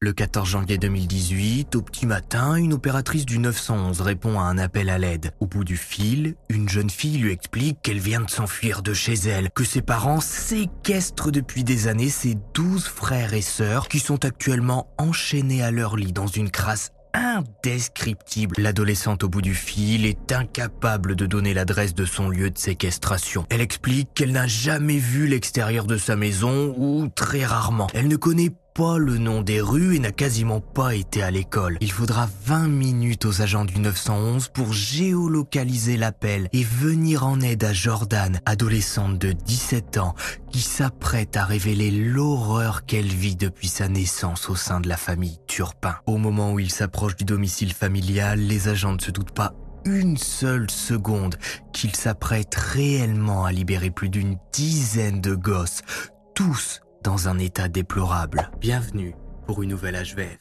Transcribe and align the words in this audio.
Le 0.00 0.12
14 0.12 0.48
janvier 0.48 0.78
2018, 0.78 1.74
au 1.74 1.82
petit 1.82 2.06
matin, 2.06 2.54
une 2.54 2.72
opératrice 2.72 3.26
du 3.26 3.40
911 3.40 4.00
répond 4.00 4.38
à 4.38 4.44
un 4.44 4.58
appel 4.58 4.88
à 4.88 4.98
l'aide. 4.98 5.32
Au 5.40 5.46
bout 5.46 5.64
du 5.64 5.76
fil, 5.76 6.36
une 6.48 6.68
jeune 6.68 6.90
fille 6.90 7.18
lui 7.18 7.32
explique 7.32 7.82
qu'elle 7.82 7.98
vient 7.98 8.20
de 8.20 8.30
s'enfuir 8.30 8.82
de 8.82 8.94
chez 8.94 9.14
elle, 9.14 9.50
que 9.50 9.64
ses 9.64 9.82
parents 9.82 10.20
séquestrent 10.20 11.32
depuis 11.32 11.64
des 11.64 11.88
années 11.88 12.10
ses 12.10 12.36
12 12.54 12.84
frères 12.84 13.34
et 13.34 13.42
sœurs 13.42 13.88
qui 13.88 13.98
sont 13.98 14.24
actuellement 14.24 14.88
enchaînés 14.98 15.64
à 15.64 15.72
leur 15.72 15.96
lit 15.96 16.12
dans 16.12 16.28
une 16.28 16.50
crasse 16.50 16.92
indescriptible. 17.12 18.54
L'adolescente 18.58 19.24
au 19.24 19.28
bout 19.28 19.42
du 19.42 19.54
fil 19.54 20.06
est 20.06 20.32
incapable 20.32 21.16
de 21.16 21.26
donner 21.26 21.54
l'adresse 21.54 21.94
de 21.94 22.04
son 22.04 22.28
lieu 22.28 22.50
de 22.50 22.58
séquestration. 22.58 23.46
Elle 23.50 23.60
explique 23.60 24.10
qu'elle 24.14 24.32
n'a 24.32 24.46
jamais 24.46 24.98
vu 24.98 25.26
l'extérieur 25.26 25.86
de 25.86 25.96
sa 25.96 26.16
maison 26.16 26.74
ou 26.76 27.08
très 27.08 27.44
rarement. 27.44 27.88
Elle 27.94 28.08
ne 28.08 28.16
connaît 28.16 28.52
pas 28.74 28.98
le 28.98 29.18
nom 29.18 29.42
des 29.42 29.60
rues 29.60 29.96
et 29.96 29.98
n'a 29.98 30.12
quasiment 30.12 30.60
pas 30.60 30.94
été 30.94 31.22
à 31.22 31.30
l'école. 31.30 31.78
Il 31.80 31.92
faudra 31.92 32.28
20 32.44 32.68
minutes 32.68 33.24
aux 33.24 33.42
agents 33.42 33.64
du 33.64 33.78
911 33.78 34.48
pour 34.48 34.72
géolocaliser 34.72 35.96
l'appel 35.96 36.48
et 36.52 36.62
venir 36.62 37.26
en 37.26 37.40
aide 37.40 37.64
à 37.64 37.72
Jordan, 37.72 38.40
adolescente 38.46 39.18
de 39.18 39.32
17 39.32 39.98
ans, 39.98 40.14
qui 40.50 40.60
s'apprête 40.60 41.36
à 41.36 41.44
révéler 41.44 41.90
l'horreur 41.90 42.84
qu'elle 42.86 43.06
vit 43.06 43.36
depuis 43.36 43.68
sa 43.68 43.88
naissance 43.88 44.48
au 44.48 44.56
sein 44.56 44.80
de 44.80 44.88
la 44.88 44.96
famille 44.96 45.38
Turpin. 45.46 45.96
Au 46.06 46.16
moment 46.16 46.52
où 46.52 46.58
il 46.58 46.70
s'approche 46.70 47.16
du 47.16 47.24
domicile 47.24 47.72
familial, 47.72 48.38
les 48.40 48.68
agents 48.68 48.92
ne 48.92 49.00
se 49.00 49.10
doutent 49.10 49.32
pas 49.32 49.54
une 49.84 50.16
seule 50.16 50.70
seconde 50.70 51.36
qu'il 51.72 51.96
s'apprête 51.96 52.54
réellement 52.54 53.44
à 53.44 53.52
libérer 53.52 53.90
plus 53.90 54.08
d'une 54.08 54.36
dizaine 54.52 55.20
de 55.20 55.34
gosses, 55.34 55.82
tous 56.34 56.80
dans 57.02 57.28
un 57.28 57.38
état 57.38 57.68
déplorable. 57.68 58.50
Bienvenue 58.60 59.14
pour 59.46 59.62
une 59.62 59.70
nouvelle 59.70 59.96
HVF. 59.96 60.38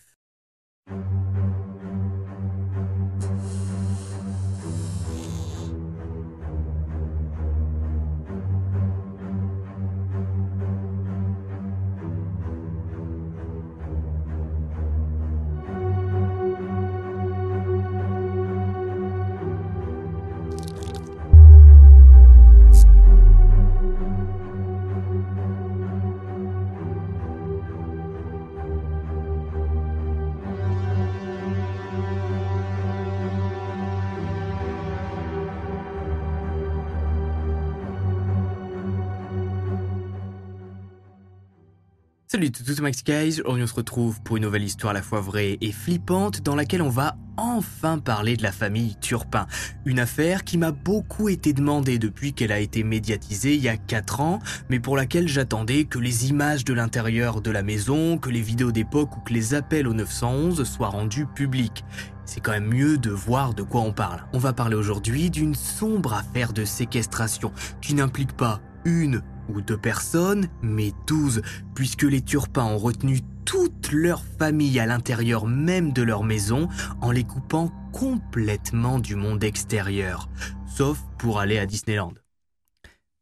Salut 42.32 42.52
tout 42.52 42.62
le 42.67 42.84
Max 42.84 43.04
Guys, 43.04 43.42
on 43.45 43.66
se 43.66 43.73
retrouve 43.73 44.22
pour 44.22 44.38
une 44.38 44.44
nouvelle 44.44 44.62
histoire 44.62 44.92
à 44.92 44.94
la 44.94 45.02
fois 45.02 45.20
vraie 45.20 45.58
et 45.62 45.72
flippante 45.72 46.42
dans 46.42 46.56
laquelle 46.56 46.84
on 46.84 46.90
va 46.90 47.16
enfin 47.38 47.98
parler 47.98 48.38
de 48.38 48.44
la 48.44 48.52
famille 48.52 48.95
Turpin. 49.02 49.48
Une 49.84 49.98
affaire 49.98 50.44
qui 50.44 50.60
m'a 50.60 50.72
beaucoup 50.72 51.28
été 51.30 51.54
demandée 51.54 51.98
depuis 51.98 52.34
qu'elle 52.34 52.52
a 52.52 52.60
été 52.60 52.84
médiatisée 52.84 53.56
il 53.56 53.64
y 53.64 53.68
a 53.68 53.78
4 53.78 54.22
ans, 54.22 54.39
mais 54.70 54.80
pour 54.80 54.95
laquelle 54.95 55.28
j'attendais 55.28 55.86
que 55.86 55.98
les 55.98 56.30
images 56.30 56.64
de 56.66 56.73
l'intérieur 56.76 57.42
de 57.42 57.50
la 57.50 57.64
maison, 57.64 58.20
que 58.20 58.30
les 58.30 58.42
vidéos 58.42 58.72
d'époque 58.72 59.18
ou 59.18 59.22
que 59.22 59.34
les 59.34 59.56
appels 59.56 59.88
au 59.88 59.95
911 59.95 60.64
soient 60.66 60.89
rendus 60.89 61.26
publics. 61.26 61.84
C'est 62.26 62.42
quand 62.42 62.52
même 62.52 62.72
mieux 62.72 63.00
de 63.00 63.10
voir 63.10 63.56
de 63.56 63.64
quoi 63.64 63.82
on 63.82 63.92
parle. 63.92 64.23
On 64.34 64.38
va 64.38 64.54
parler 64.54 64.76
aujourd'hui 64.76 65.32
d'une 65.32 65.56
sombre 65.56 66.14
affaire 66.14 66.54
de 66.54 66.64
séquestration 66.64 67.52
qui 67.82 67.95
n'implique 67.95 68.34
pas 68.34 68.62
une 68.86 69.23
ou 69.49 69.61
deux 69.61 69.77
personnes, 69.77 70.48
mais 70.61 70.93
douze, 71.08 71.42
puisque 71.76 72.04
les 72.04 72.21
Turpins 72.21 72.65
ont 72.65 72.77
retenu 72.77 73.21
toute 73.45 73.92
leur 73.92 74.23
famille 74.23 74.80
à 74.80 74.86
l'intérieur 74.86 75.48
même 75.48 75.92
de 75.92 76.04
leur 76.04 76.23
maison 76.23 76.70
en 77.02 77.11
les 77.11 77.23
coupant 77.23 77.71
complètement 77.92 78.99
du 78.99 79.15
monde 79.15 79.43
extérieur, 79.43 80.30
sauf 80.67 80.99
pour 81.17 81.39
aller 81.39 81.58
à 81.58 81.65
Disneyland. 81.65 82.14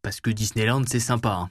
Parce 0.02 0.20
que 0.20 0.30
Disneyland 0.30 0.84
c'est 0.86 1.00
sympa, 1.00 1.30
hein, 1.30 1.50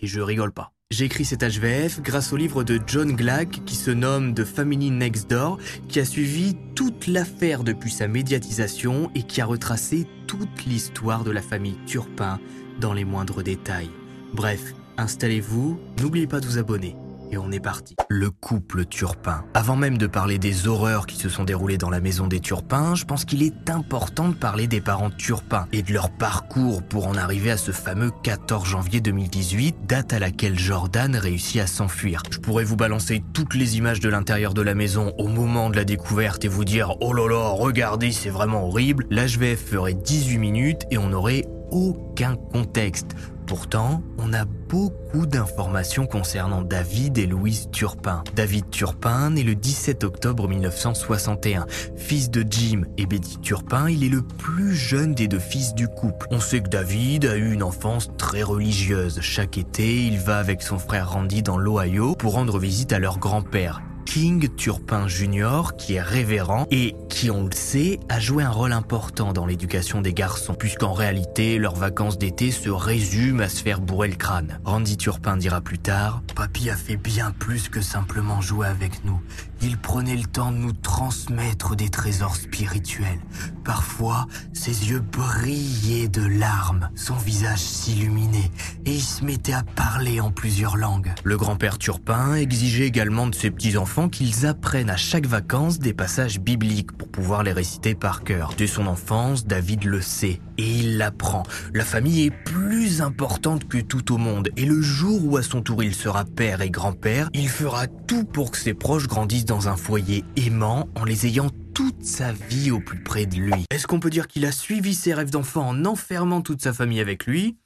et 0.00 0.06
je 0.06 0.20
rigole 0.20 0.52
pas. 0.52 0.74
J'ai 0.90 1.06
écrit 1.06 1.24
cet 1.24 1.42
HVF 1.42 2.02
grâce 2.02 2.32
au 2.32 2.36
livre 2.36 2.62
de 2.62 2.80
John 2.86 3.16
Glack 3.16 3.64
qui 3.64 3.74
se 3.74 3.90
nomme 3.90 4.32
The 4.34 4.44
Family 4.44 4.90
Next 4.90 5.28
Door, 5.28 5.58
qui 5.88 5.98
a 5.98 6.04
suivi 6.04 6.54
toute 6.74 7.06
l'affaire 7.08 7.64
depuis 7.64 7.90
sa 7.90 8.06
médiatisation 8.06 9.10
et 9.14 9.22
qui 9.22 9.40
a 9.40 9.46
retracé 9.46 10.06
toute 10.26 10.66
l'histoire 10.66 11.24
de 11.24 11.30
la 11.30 11.42
famille 11.42 11.78
Turpin 11.86 12.38
dans 12.80 12.92
les 12.92 13.04
moindres 13.04 13.42
détails. 13.42 13.90
Bref, 14.34 14.74
installez-vous, 14.98 15.78
n'oubliez 16.02 16.26
pas 16.26 16.40
de 16.40 16.46
vous 16.46 16.58
abonner. 16.58 16.96
Et 17.30 17.38
on 17.38 17.52
est 17.52 17.60
parti. 17.60 17.94
Le 18.08 18.30
couple 18.30 18.84
Turpin. 18.84 19.44
Avant 19.54 19.76
même 19.76 19.96
de 19.96 20.08
parler 20.08 20.38
des 20.38 20.66
horreurs 20.66 21.06
qui 21.06 21.16
se 21.16 21.28
sont 21.28 21.44
déroulées 21.44 21.78
dans 21.78 21.88
la 21.88 22.00
maison 22.00 22.26
des 22.26 22.40
Turpins, 22.40 22.96
je 22.96 23.04
pense 23.04 23.24
qu'il 23.24 23.44
est 23.44 23.70
important 23.70 24.28
de 24.28 24.34
parler 24.34 24.66
des 24.66 24.80
parents 24.80 25.10
Turpin 25.10 25.66
et 25.72 25.82
de 25.82 25.92
leur 25.92 26.10
parcours 26.10 26.82
pour 26.82 27.06
en 27.06 27.14
arriver 27.14 27.52
à 27.52 27.56
ce 27.56 27.70
fameux 27.70 28.10
14 28.24 28.66
janvier 28.68 29.00
2018, 29.00 29.86
date 29.86 30.12
à 30.12 30.18
laquelle 30.18 30.58
Jordan 30.58 31.14
réussit 31.14 31.60
à 31.60 31.68
s'enfuir. 31.68 32.22
Je 32.28 32.38
pourrais 32.38 32.64
vous 32.64 32.76
balancer 32.76 33.22
toutes 33.34 33.54
les 33.54 33.78
images 33.78 34.00
de 34.00 34.08
l'intérieur 34.08 34.52
de 34.52 34.62
la 34.62 34.74
maison 34.74 35.12
au 35.16 35.28
moment 35.28 35.70
de 35.70 35.76
la 35.76 35.84
découverte 35.84 36.44
et 36.44 36.48
vous 36.48 36.64
dire 36.64 36.96
Oh 37.00 37.12
là 37.12 37.28
là, 37.28 37.50
regardez, 37.50 38.10
c'est 38.10 38.30
vraiment 38.30 38.66
horrible. 38.66 39.06
L'HVF 39.10 39.64
ferait 39.64 39.94
18 39.94 40.38
minutes 40.38 40.82
et 40.90 40.98
on 40.98 41.08
n'aurait 41.08 41.44
aucun 41.70 42.36
contexte. 42.36 43.14
Pourtant, 43.46 44.02
on 44.18 44.32
a 44.32 44.44
beaucoup 44.44 45.26
d'informations 45.26 46.06
concernant 46.06 46.62
David 46.62 47.18
et 47.18 47.26
Louise 47.26 47.68
Turpin. 47.72 48.24
David 48.34 48.70
Turpin 48.70 49.30
né 49.30 49.42
le 49.42 49.54
17 49.54 50.02
octobre 50.02 50.48
1961. 50.48 51.66
Fils 51.96 52.30
de 52.30 52.44
Jim 52.48 52.82
et 52.96 53.06
Betty 53.06 53.38
Turpin, 53.38 53.90
il 53.90 54.02
est 54.02 54.08
le 54.08 54.22
plus 54.22 54.74
jeune 54.74 55.14
des 55.14 55.28
deux 55.28 55.38
fils 55.38 55.74
du 55.74 55.88
couple. 55.88 56.26
On 56.30 56.40
sait 56.40 56.60
que 56.60 56.68
David 56.68 57.26
a 57.26 57.36
eu 57.36 57.52
une 57.52 57.62
enfance 57.62 58.10
très 58.16 58.42
religieuse. 58.42 59.20
Chaque 59.20 59.58
été, 59.58 60.06
il 60.06 60.18
va 60.18 60.38
avec 60.38 60.62
son 60.62 60.78
frère 60.78 61.12
Randy 61.12 61.42
dans 61.42 61.58
l'Ohio 61.58 62.14
pour 62.14 62.32
rendre 62.32 62.58
visite 62.58 62.92
à 62.92 62.98
leur 62.98 63.18
grand-père. 63.18 63.82
King 64.04 64.48
Turpin 64.56 65.08
Jr., 65.08 65.72
qui 65.76 65.94
est 65.94 66.02
révérend 66.02 66.66
et 66.70 66.94
qui, 67.08 67.30
on 67.30 67.44
le 67.44 67.52
sait, 67.52 68.00
a 68.08 68.20
joué 68.20 68.44
un 68.44 68.50
rôle 68.50 68.72
important 68.72 69.32
dans 69.32 69.46
l'éducation 69.46 70.00
des 70.00 70.12
garçons, 70.12 70.54
puisqu'en 70.54 70.92
réalité, 70.92 71.58
leurs 71.58 71.74
vacances 71.74 72.18
d'été 72.18 72.50
se 72.50 72.70
résument 72.70 73.40
à 73.40 73.48
se 73.48 73.62
faire 73.62 73.80
bourrer 73.80 74.08
le 74.08 74.16
crâne. 74.16 74.60
Randy 74.64 74.96
Turpin 74.96 75.36
dira 75.36 75.60
plus 75.60 75.78
tard, 75.78 76.22
Papy 76.34 76.70
a 76.70 76.76
fait 76.76 76.96
bien 76.96 77.32
plus 77.32 77.68
que 77.68 77.80
simplement 77.80 78.40
jouer 78.40 78.66
avec 78.66 79.04
nous. 79.04 79.20
Il 79.66 79.78
prenait 79.78 80.16
le 80.16 80.24
temps 80.24 80.52
de 80.52 80.58
nous 80.58 80.74
transmettre 80.74 81.74
des 81.74 81.88
trésors 81.88 82.36
spirituels. 82.36 83.18
Parfois, 83.64 84.26
ses 84.52 84.90
yeux 84.90 85.00
brillaient 85.00 86.08
de 86.08 86.20
larmes, 86.20 86.90
son 86.94 87.14
visage 87.14 87.60
s'illuminait, 87.60 88.50
et 88.84 88.92
il 88.92 89.00
se 89.00 89.24
mettait 89.24 89.54
à 89.54 89.62
parler 89.62 90.20
en 90.20 90.30
plusieurs 90.30 90.76
langues. 90.76 91.14
Le 91.24 91.38
grand-père 91.38 91.78
Turpin 91.78 92.34
exigeait 92.34 92.86
également 92.86 93.26
de 93.26 93.34
ses 93.34 93.50
petits-enfants 93.50 94.10
qu'ils 94.10 94.44
apprennent 94.44 94.90
à 94.90 94.98
chaque 94.98 95.26
vacances 95.26 95.78
des 95.78 95.94
passages 95.94 96.40
bibliques 96.40 96.92
pour 96.92 97.08
pouvoir 97.08 97.42
les 97.42 97.52
réciter 97.52 97.94
par 97.94 98.22
cœur. 98.22 98.52
Dès 98.58 98.66
son 98.66 98.86
enfance, 98.86 99.46
David 99.46 99.84
le 99.84 100.02
sait, 100.02 100.42
et 100.58 100.68
il 100.68 100.98
l'apprend. 100.98 101.42
La 101.72 101.84
famille 101.84 102.24
est 102.24 102.30
plus 102.30 103.00
importante 103.00 103.68
que 103.68 103.78
tout 103.78 104.12
au 104.12 104.18
monde, 104.18 104.50
et 104.56 104.64
le 104.64 104.80
jour 104.80 105.24
où 105.24 105.36
à 105.36 105.42
son 105.42 105.62
tour 105.62 105.82
il 105.82 105.94
sera 105.94 106.24
père 106.24 106.60
et 106.60 106.70
grand-père, 106.70 107.28
il 107.34 107.48
fera 107.48 107.86
tout 107.86 108.24
pour 108.24 108.50
que 108.50 108.58
ses 108.58 108.74
proches 108.74 109.06
grandissent 109.06 109.44
dans 109.44 109.68
un 109.68 109.76
foyer 109.76 110.24
aimant 110.36 110.88
en 110.94 111.04
les 111.04 111.26
ayant 111.26 111.50
toute 111.74 112.04
sa 112.04 112.32
vie 112.32 112.70
au 112.70 112.80
plus 112.80 113.02
près 113.02 113.26
de 113.26 113.36
lui. 113.36 113.64
Est-ce 113.70 113.86
qu'on 113.86 114.00
peut 114.00 114.10
dire 114.10 114.28
qu'il 114.28 114.46
a 114.46 114.52
suivi 114.52 114.94
ses 114.94 115.12
rêves 115.12 115.30
d'enfant 115.30 115.68
en 115.68 115.84
enfermant 115.84 116.40
toute 116.40 116.62
sa 116.62 116.72
famille 116.72 117.00
avec 117.00 117.26
lui? 117.26 117.56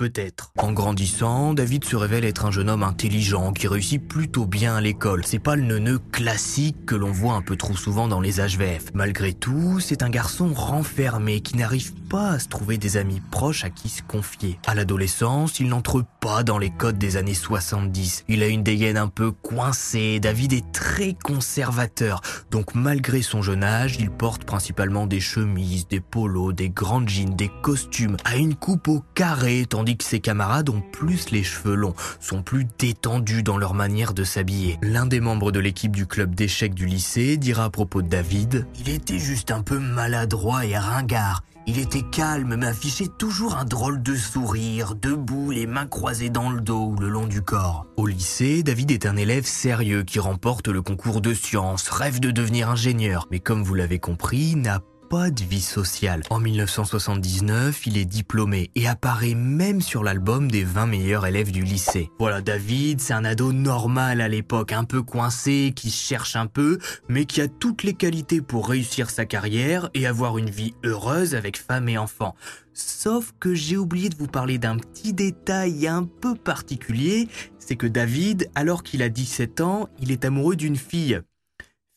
Peut-être. 0.00 0.50
En 0.56 0.72
grandissant, 0.72 1.52
David 1.52 1.84
se 1.84 1.94
révèle 1.94 2.24
être 2.24 2.46
un 2.46 2.50
jeune 2.50 2.70
homme 2.70 2.82
intelligent 2.82 3.52
qui 3.52 3.68
réussit 3.68 4.02
plutôt 4.02 4.46
bien 4.46 4.76
à 4.76 4.80
l'école. 4.80 5.26
C'est 5.26 5.38
pas 5.38 5.56
le 5.56 5.62
neuneu 5.62 5.98
classique 5.98 6.86
que 6.86 6.94
l'on 6.94 7.12
voit 7.12 7.34
un 7.34 7.42
peu 7.42 7.54
trop 7.56 7.76
souvent 7.76 8.08
dans 8.08 8.22
les 8.22 8.40
HVF. 8.40 8.94
Malgré 8.94 9.34
tout, 9.34 9.78
c'est 9.78 10.02
un 10.02 10.08
garçon 10.08 10.54
renfermé 10.54 11.42
qui 11.42 11.58
n'arrive 11.58 11.92
pas 12.08 12.30
à 12.30 12.38
se 12.38 12.48
trouver 12.48 12.78
des 12.78 12.96
amis 12.96 13.20
proches 13.30 13.62
à 13.62 13.68
qui 13.68 13.90
se 13.90 14.00
confier. 14.02 14.58
À 14.66 14.74
l'adolescence, 14.74 15.60
il 15.60 15.68
n'entre 15.68 16.02
pas 16.20 16.44
dans 16.44 16.56
les 16.56 16.70
codes 16.70 16.96
des 16.96 17.18
années 17.18 17.34
70. 17.34 18.24
Il 18.28 18.42
a 18.42 18.48
une 18.48 18.62
dégaine 18.62 18.96
un 18.96 19.08
peu 19.08 19.32
coincée, 19.32 20.18
David 20.18 20.54
est 20.54 20.72
très 20.72 21.12
conservateur, 21.12 22.22
donc 22.50 22.74
malgré 22.74 23.20
son 23.20 23.42
jeune 23.42 23.62
âge, 23.62 23.96
il 24.00 24.10
porte 24.10 24.44
principalement 24.44 25.06
des 25.06 25.20
chemises, 25.20 25.88
des 25.88 26.00
polos, 26.00 26.54
des 26.54 26.70
grandes 26.70 27.08
jeans, 27.08 27.36
des 27.36 27.50
costumes, 27.60 28.16
à 28.24 28.36
une 28.36 28.54
coupe 28.54 28.88
au 28.88 29.04
carré, 29.14 29.66
tandis 29.68 29.89
que 29.96 30.04
ses 30.04 30.20
camarades 30.20 30.68
ont 30.68 30.82
plus 30.92 31.30
les 31.30 31.42
cheveux 31.42 31.74
longs, 31.74 31.94
sont 32.20 32.42
plus 32.42 32.66
détendus 32.78 33.42
dans 33.42 33.58
leur 33.58 33.74
manière 33.74 34.14
de 34.14 34.24
s'habiller. 34.24 34.78
L'un 34.82 35.06
des 35.06 35.20
membres 35.20 35.52
de 35.52 35.60
l'équipe 35.60 35.94
du 35.94 36.06
club 36.06 36.34
d'échecs 36.34 36.74
du 36.74 36.86
lycée 36.86 37.36
dira 37.36 37.64
à 37.64 37.70
propos 37.70 38.02
de 38.02 38.08
David 38.08 38.66
Il 38.78 38.88
était 38.88 39.18
juste 39.18 39.50
un 39.50 39.62
peu 39.62 39.78
maladroit 39.78 40.66
et 40.66 40.76
ringard. 40.76 41.42
Il 41.66 41.78
était 41.78 42.02
calme 42.02 42.56
mais 42.56 42.66
affichait 42.66 43.08
toujours 43.18 43.56
un 43.56 43.64
drôle 43.64 44.02
de 44.02 44.14
sourire, 44.14 44.94
debout, 44.94 45.50
les 45.50 45.66
mains 45.66 45.86
croisées 45.86 46.30
dans 46.30 46.50
le 46.50 46.60
dos 46.60 46.86
ou 46.86 46.96
le 46.96 47.08
long 47.08 47.26
du 47.26 47.42
corps. 47.42 47.86
Au 47.96 48.06
lycée, 48.06 48.62
David 48.62 48.90
est 48.90 49.06
un 49.06 49.16
élève 49.16 49.44
sérieux 49.44 50.02
qui 50.02 50.18
remporte 50.18 50.68
le 50.68 50.82
concours 50.82 51.20
de 51.20 51.34
sciences, 51.34 51.88
rêve 51.88 52.18
de 52.18 52.30
devenir 52.30 52.70
ingénieur, 52.70 53.28
mais 53.30 53.40
comme 53.40 53.62
vous 53.62 53.74
l'avez 53.74 53.98
compris, 53.98 54.56
n'a 54.56 54.80
pas 55.10 55.30
de 55.32 55.42
vie 55.42 55.60
sociale. 55.60 56.22
En 56.30 56.38
1979, 56.38 57.84
il 57.88 57.98
est 57.98 58.04
diplômé 58.04 58.70
et 58.76 58.86
apparaît 58.86 59.34
même 59.34 59.80
sur 59.80 60.04
l'album 60.04 60.48
des 60.48 60.62
20 60.62 60.86
meilleurs 60.86 61.26
élèves 61.26 61.50
du 61.50 61.64
lycée. 61.64 62.10
Voilà, 62.20 62.40
David, 62.40 63.00
c'est 63.00 63.12
un 63.12 63.24
ado 63.24 63.52
normal 63.52 64.20
à 64.20 64.28
l'époque, 64.28 64.72
un 64.72 64.84
peu 64.84 65.02
coincé, 65.02 65.72
qui 65.74 65.90
cherche 65.90 66.36
un 66.36 66.46
peu, 66.46 66.78
mais 67.08 67.24
qui 67.24 67.40
a 67.40 67.48
toutes 67.48 67.82
les 67.82 67.94
qualités 67.94 68.40
pour 68.40 68.68
réussir 68.68 69.10
sa 69.10 69.26
carrière 69.26 69.90
et 69.94 70.06
avoir 70.06 70.38
une 70.38 70.48
vie 70.48 70.74
heureuse 70.84 71.34
avec 71.34 71.58
femme 71.58 71.88
et 71.88 71.98
enfants. 71.98 72.36
Sauf 72.72 73.32
que 73.40 73.52
j'ai 73.52 73.76
oublié 73.76 74.10
de 74.10 74.16
vous 74.16 74.28
parler 74.28 74.58
d'un 74.58 74.76
petit 74.76 75.12
détail 75.12 75.88
un 75.88 76.04
peu 76.04 76.36
particulier, 76.36 77.26
c'est 77.58 77.74
que 77.74 77.88
David, 77.88 78.48
alors 78.54 78.84
qu'il 78.84 79.02
a 79.02 79.08
17 79.08 79.60
ans, 79.60 79.88
il 79.98 80.12
est 80.12 80.24
amoureux 80.24 80.54
d'une 80.54 80.76
fille. 80.76 81.20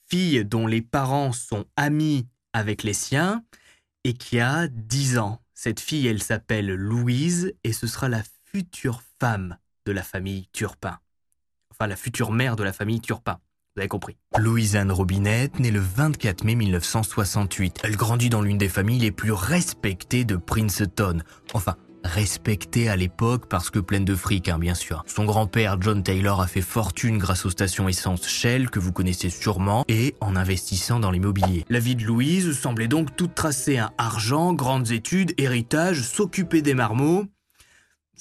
Fille 0.09 0.43
dont 0.45 0.65
les 0.65 0.81
parents 0.81 1.31
sont 1.31 1.65
amis 1.75 2.25
avec 2.53 2.83
les 2.83 2.93
siens 2.93 3.43
et 4.03 4.13
qui 4.13 4.39
a 4.39 4.67
10 4.67 5.17
ans. 5.17 5.41
Cette 5.53 5.79
fille, 5.79 6.07
elle 6.07 6.21
s'appelle 6.21 6.73
Louise 6.73 7.53
et 7.63 7.73
ce 7.73 7.87
sera 7.87 8.09
la 8.09 8.23
future 8.45 9.01
femme 9.19 9.57
de 9.85 9.91
la 9.91 10.03
famille 10.03 10.47
Turpin. 10.53 10.99
Enfin, 11.71 11.87
la 11.87 11.95
future 11.95 12.31
mère 12.31 12.55
de 12.55 12.63
la 12.63 12.73
famille 12.73 13.01
Turpin. 13.01 13.39
Vous 13.75 13.79
avez 13.79 13.87
compris. 13.87 14.17
Louise-Anne 14.37 14.91
Robinette 14.91 15.59
naît 15.59 15.71
le 15.71 15.79
24 15.79 16.43
mai 16.43 16.53
1968. 16.53 17.79
Elle 17.83 17.95
grandit 17.95 18.29
dans 18.29 18.43
l'une 18.43 18.59
des 18.59 18.69
familles 18.69 18.99
les 18.99 19.11
plus 19.11 19.31
respectées 19.31 20.25
de 20.25 20.35
Princeton. 20.35 21.23
Enfin, 21.53 21.75
respectée 22.03 22.89
à 22.89 22.95
l'époque 22.95 23.47
parce 23.47 23.69
que 23.69 23.79
pleine 23.79 24.05
de 24.05 24.15
fric, 24.15 24.49
hein, 24.49 24.59
bien 24.59 24.73
sûr. 24.73 25.03
Son 25.07 25.25
grand-père, 25.25 25.77
John 25.81 26.03
Taylor, 26.03 26.41
a 26.41 26.47
fait 26.47 26.61
fortune 26.61 27.17
grâce 27.17 27.45
aux 27.45 27.49
stations 27.49 27.87
essence 27.87 28.27
Shell, 28.27 28.69
que 28.69 28.79
vous 28.79 28.91
connaissez 28.91 29.29
sûrement, 29.29 29.85
et 29.87 30.15
en 30.21 30.35
investissant 30.35 30.99
dans 30.99 31.11
l'immobilier. 31.11 31.65
La 31.69 31.79
vie 31.79 31.95
de 31.95 32.03
Louise 32.03 32.57
semblait 32.57 32.87
donc 32.87 33.15
toute 33.15 33.35
tracée, 33.35 33.77
un 33.77 33.91
argent, 33.97 34.53
grandes 34.53 34.91
études, 34.91 35.33
héritage, 35.37 36.01
s'occuper 36.01 36.61
des 36.61 36.73
marmots. 36.73 37.25